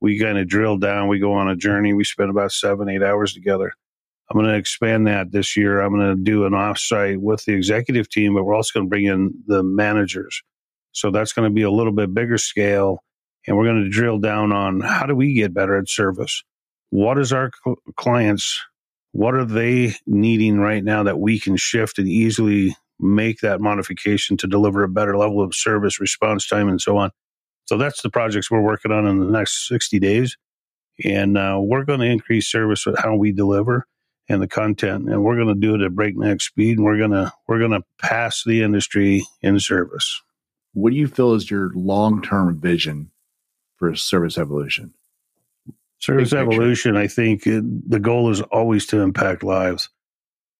We 0.00 0.18
kind 0.18 0.38
of 0.38 0.48
drill 0.48 0.78
down. 0.78 1.08
We 1.08 1.18
go 1.18 1.34
on 1.34 1.48
a 1.48 1.56
journey. 1.56 1.92
We 1.92 2.04
spend 2.04 2.30
about 2.30 2.52
seven, 2.52 2.88
eight 2.88 3.02
hours 3.02 3.34
together. 3.34 3.72
I'm 4.30 4.38
going 4.38 4.50
to 4.50 4.56
expand 4.56 5.06
that 5.08 5.32
this 5.32 5.56
year. 5.56 5.80
I'm 5.80 5.94
going 5.94 6.16
to 6.16 6.22
do 6.22 6.44
an 6.46 6.52
offsite 6.52 7.18
with 7.18 7.44
the 7.44 7.52
executive 7.52 8.08
team, 8.08 8.34
but 8.34 8.44
we're 8.44 8.54
also 8.54 8.78
going 8.78 8.86
to 8.86 8.90
bring 8.90 9.06
in 9.06 9.34
the 9.46 9.62
managers. 9.62 10.42
So 10.92 11.10
that's 11.10 11.32
going 11.32 11.50
to 11.50 11.54
be 11.54 11.62
a 11.62 11.70
little 11.70 11.92
bit 11.92 12.14
bigger 12.14 12.38
scale. 12.38 13.02
And 13.46 13.56
we're 13.56 13.64
going 13.64 13.82
to 13.82 13.90
drill 13.90 14.18
down 14.18 14.52
on 14.52 14.80
how 14.80 15.06
do 15.06 15.16
we 15.16 15.34
get 15.34 15.52
better 15.52 15.76
at 15.76 15.88
service? 15.88 16.44
What 16.90 17.18
is 17.18 17.32
our 17.32 17.50
cl- 17.64 17.78
clients? 17.96 18.62
What 19.12 19.34
are 19.34 19.44
they 19.44 19.94
needing 20.06 20.60
right 20.60 20.84
now 20.84 21.02
that 21.02 21.18
we 21.18 21.40
can 21.40 21.56
shift 21.56 21.98
and 21.98 22.06
easily 22.06 22.76
make 23.00 23.40
that 23.40 23.60
modification 23.60 24.36
to 24.36 24.46
deliver 24.46 24.84
a 24.84 24.88
better 24.88 25.16
level 25.16 25.42
of 25.42 25.54
service, 25.54 26.00
response 26.00 26.46
time, 26.46 26.68
and 26.68 26.80
so 26.80 26.96
on? 26.98 27.10
So 27.70 27.78
that's 27.78 28.02
the 28.02 28.10
projects 28.10 28.50
we're 28.50 28.60
working 28.60 28.90
on 28.90 29.06
in 29.06 29.20
the 29.20 29.30
next 29.30 29.68
60 29.68 30.00
days. 30.00 30.36
And 31.04 31.38
uh, 31.38 31.60
we're 31.62 31.84
going 31.84 32.00
to 32.00 32.06
increase 32.06 32.50
service 32.50 32.84
with 32.84 32.98
how 32.98 33.14
we 33.14 33.30
deliver 33.30 33.86
and 34.28 34.42
the 34.42 34.48
content, 34.48 35.08
and 35.08 35.22
we're 35.22 35.36
going 35.36 35.54
to 35.54 35.54
do 35.54 35.76
it 35.76 35.80
at 35.80 35.94
breakneck 35.94 36.40
speed, 36.40 36.78
and 36.78 36.84
we're 36.84 36.98
going 36.98 37.12
to 37.12 37.32
we're 37.46 37.60
going 37.60 37.70
to 37.70 37.84
pass 38.00 38.42
the 38.44 38.64
industry 38.64 39.22
in 39.40 39.60
service. 39.60 40.20
What 40.72 40.90
do 40.90 40.96
you 40.96 41.06
feel 41.06 41.34
is 41.34 41.48
your 41.48 41.70
long 41.76 42.22
term 42.22 42.60
vision 42.60 43.12
for 43.76 43.94
service 43.94 44.36
evolution? 44.36 44.92
Service 46.00 46.32
evolution, 46.32 46.96
I 46.96 47.06
think 47.06 47.46
it, 47.46 47.62
the 47.88 48.00
goal 48.00 48.30
is 48.30 48.40
always 48.40 48.84
to 48.86 48.98
impact 49.00 49.44
lives, 49.44 49.90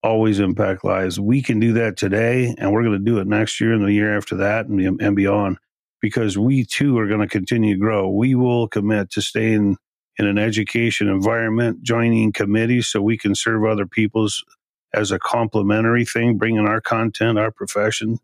always 0.04 0.38
impact 0.38 0.84
lives. 0.84 1.18
We 1.18 1.42
can 1.42 1.58
do 1.58 1.72
that 1.72 1.96
today, 1.96 2.54
and 2.56 2.72
we're 2.72 2.84
going 2.84 2.98
to 2.98 3.04
do 3.04 3.18
it 3.18 3.26
next 3.26 3.60
year 3.60 3.72
and 3.72 3.84
the 3.84 3.92
year 3.92 4.16
after 4.16 4.36
that, 4.36 4.66
and, 4.66 5.00
and 5.00 5.16
beyond, 5.16 5.58
because 6.00 6.38
we 6.38 6.64
too 6.64 6.98
are 6.98 7.06
going 7.06 7.20
to 7.20 7.26
continue 7.26 7.74
to 7.74 7.80
grow. 7.80 8.08
We 8.08 8.34
will 8.34 8.68
commit 8.68 9.10
to 9.12 9.22
staying 9.22 9.76
in 10.18 10.26
an 10.26 10.38
education 10.38 11.08
environment, 11.08 11.82
joining 11.82 12.32
committees 12.32 12.88
so 12.88 13.00
we 13.00 13.16
can 13.16 13.34
serve 13.34 13.64
other 13.64 13.86
people's 13.86 14.44
as 14.92 15.12
a 15.12 15.18
complementary 15.18 16.04
thing, 16.04 16.36
bringing 16.36 16.66
our 16.66 16.80
content, 16.80 17.38
our 17.38 17.50
profession 17.50 18.18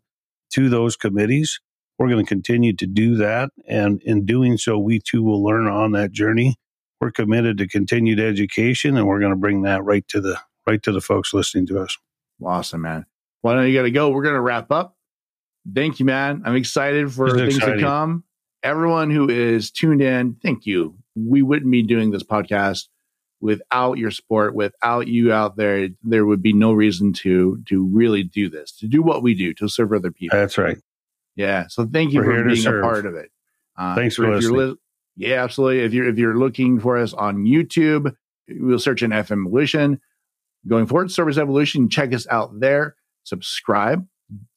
to 0.51 0.69
those 0.69 0.95
committees. 0.95 1.59
We're 1.97 2.09
going 2.09 2.23
to 2.23 2.29
continue 2.29 2.75
to 2.75 2.85
do 2.85 3.15
that. 3.15 3.49
And 3.67 4.01
in 4.03 4.25
doing 4.25 4.57
so, 4.57 4.77
we 4.77 4.99
too 4.99 5.23
will 5.23 5.43
learn 5.43 5.67
on 5.67 5.93
that 5.93 6.11
journey. 6.11 6.55
We're 6.99 7.11
committed 7.11 7.57
to 7.59 7.67
continued 7.67 8.19
education 8.19 8.97
and 8.97 9.07
we're 9.07 9.19
going 9.19 9.31
to 9.31 9.37
bring 9.37 9.61
that 9.63 9.83
right 9.83 10.07
to 10.09 10.19
the 10.19 10.39
right 10.67 10.81
to 10.83 10.91
the 10.91 11.01
folks 11.01 11.33
listening 11.33 11.65
to 11.67 11.79
us. 11.79 11.97
Awesome, 12.43 12.81
man. 12.81 13.05
Well, 13.41 13.53
I 13.53 13.57
know 13.57 13.65
you 13.65 13.77
got 13.77 13.83
to 13.83 13.91
go. 13.91 14.09
We're 14.09 14.23
going 14.23 14.35
to 14.35 14.41
wrap 14.41 14.71
up. 14.71 14.96
Thank 15.73 15.99
you, 15.99 16.05
man. 16.05 16.43
I'm 16.45 16.55
excited 16.55 17.11
for 17.11 17.27
it's 17.27 17.35
things 17.35 17.55
exciting. 17.57 17.79
to 17.79 17.83
come. 17.83 18.23
Everyone 18.63 19.11
who 19.11 19.29
is 19.29 19.71
tuned 19.71 20.01
in, 20.01 20.35
thank 20.41 20.65
you 20.65 20.97
we 21.17 21.41
wouldn't 21.41 21.71
be 21.71 21.83
doing 21.83 22.11
this 22.11 22.23
podcast 22.23 22.87
without 23.39 23.97
your 23.97 24.11
support, 24.11 24.55
without 24.55 25.07
you 25.07 25.33
out 25.33 25.57
there. 25.57 25.89
There 26.03 26.25
would 26.25 26.41
be 26.41 26.53
no 26.53 26.73
reason 26.73 27.13
to 27.13 27.63
to 27.67 27.85
really 27.85 28.23
do 28.23 28.49
this, 28.49 28.71
to 28.77 28.87
do 28.87 29.01
what 29.01 29.23
we 29.23 29.33
do, 29.33 29.53
to 29.55 29.67
serve 29.67 29.93
other 29.93 30.11
people. 30.11 30.37
That's 30.37 30.57
right. 30.57 30.77
Yeah. 31.35 31.67
So 31.67 31.85
thank 31.85 32.13
you 32.13 32.19
We're 32.19 32.43
for 32.43 32.49
being 32.49 32.67
a 32.67 32.81
part 32.81 33.05
of 33.05 33.15
it. 33.15 33.31
Uh, 33.77 33.95
Thanks 33.95 34.15
for 34.15 34.33
listening. 34.33 34.59
Li- 34.59 34.75
yeah, 35.17 35.43
absolutely. 35.43 35.83
If 35.83 35.93
you're 35.93 36.07
if 36.07 36.17
you're 36.17 36.37
looking 36.37 36.79
for 36.79 36.97
us 36.97 37.13
on 37.13 37.45
YouTube, 37.45 38.15
we'll 38.49 38.79
search 38.79 39.01
in 39.01 39.11
FM 39.11 39.45
Evolution. 39.45 39.99
Going 40.67 40.85
forward, 40.85 41.11
Service 41.11 41.37
Evolution. 41.37 41.89
Check 41.89 42.13
us 42.13 42.27
out 42.29 42.59
there. 42.59 42.95
Subscribe, 43.23 44.07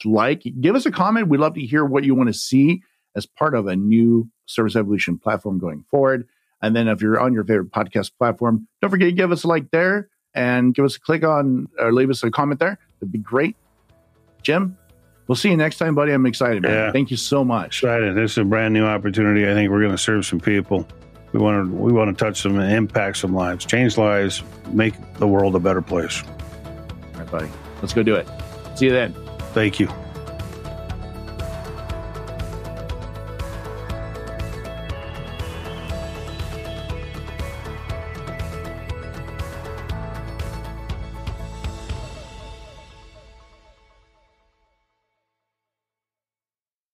like, 0.04 0.42
give 0.60 0.74
us 0.74 0.86
a 0.86 0.90
comment. 0.90 1.28
We'd 1.28 1.40
love 1.40 1.54
to 1.54 1.60
hear 1.60 1.84
what 1.84 2.04
you 2.04 2.14
want 2.14 2.28
to 2.28 2.34
see 2.34 2.82
as 3.14 3.26
part 3.26 3.54
of 3.54 3.66
a 3.66 3.76
new 3.76 4.28
Service 4.46 4.76
Evolution 4.76 5.18
platform 5.18 5.58
going 5.58 5.84
forward. 5.90 6.28
And 6.62 6.76
then 6.76 6.88
if 6.88 7.00
you're 7.00 7.18
on 7.18 7.32
your 7.32 7.44
favorite 7.44 7.70
podcast 7.70 8.12
platform, 8.18 8.68
don't 8.80 8.90
forget 8.90 9.08
to 9.08 9.12
give 9.12 9.32
us 9.32 9.44
a 9.44 9.48
like 9.48 9.70
there 9.70 10.08
and 10.34 10.74
give 10.74 10.84
us 10.84 10.96
a 10.96 11.00
click 11.00 11.24
on 11.24 11.68
or 11.78 11.92
leave 11.92 12.10
us 12.10 12.22
a 12.22 12.30
comment 12.30 12.60
there. 12.60 12.78
That'd 13.00 13.12
be 13.12 13.18
great. 13.18 13.56
Jim, 14.42 14.76
we'll 15.26 15.36
see 15.36 15.50
you 15.50 15.56
next 15.56 15.78
time, 15.78 15.94
buddy. 15.94 16.12
I'm 16.12 16.26
excited, 16.26 16.62
man. 16.62 16.72
Yeah. 16.72 16.92
Thank 16.92 17.10
you 17.10 17.16
so 17.16 17.44
much. 17.44 17.82
Excited. 17.82 18.14
This 18.14 18.32
is 18.32 18.38
a 18.38 18.44
brand 18.44 18.74
new 18.74 18.84
opportunity. 18.84 19.48
I 19.48 19.54
think 19.54 19.70
we're 19.70 19.80
going 19.80 19.92
to 19.92 19.98
serve 19.98 20.26
some 20.26 20.40
people. 20.40 20.86
We 21.32 21.38
want 21.38 21.70
to 21.70 21.76
we 21.76 21.92
want 21.92 22.16
to 22.16 22.24
touch 22.24 22.40
some 22.40 22.58
impact 22.58 23.18
some 23.18 23.32
lives, 23.32 23.64
change 23.64 23.96
lives, 23.96 24.42
make 24.72 24.94
the 25.14 25.28
world 25.28 25.54
a 25.54 25.60
better 25.60 25.82
place. 25.82 26.24
All 26.24 27.20
right, 27.20 27.30
buddy. 27.30 27.48
Let's 27.80 27.94
go 27.94 28.02
do 28.02 28.16
it. 28.16 28.26
See 28.74 28.86
you 28.86 28.92
then. 28.92 29.29
Thank 29.52 29.80
you. 29.80 30.09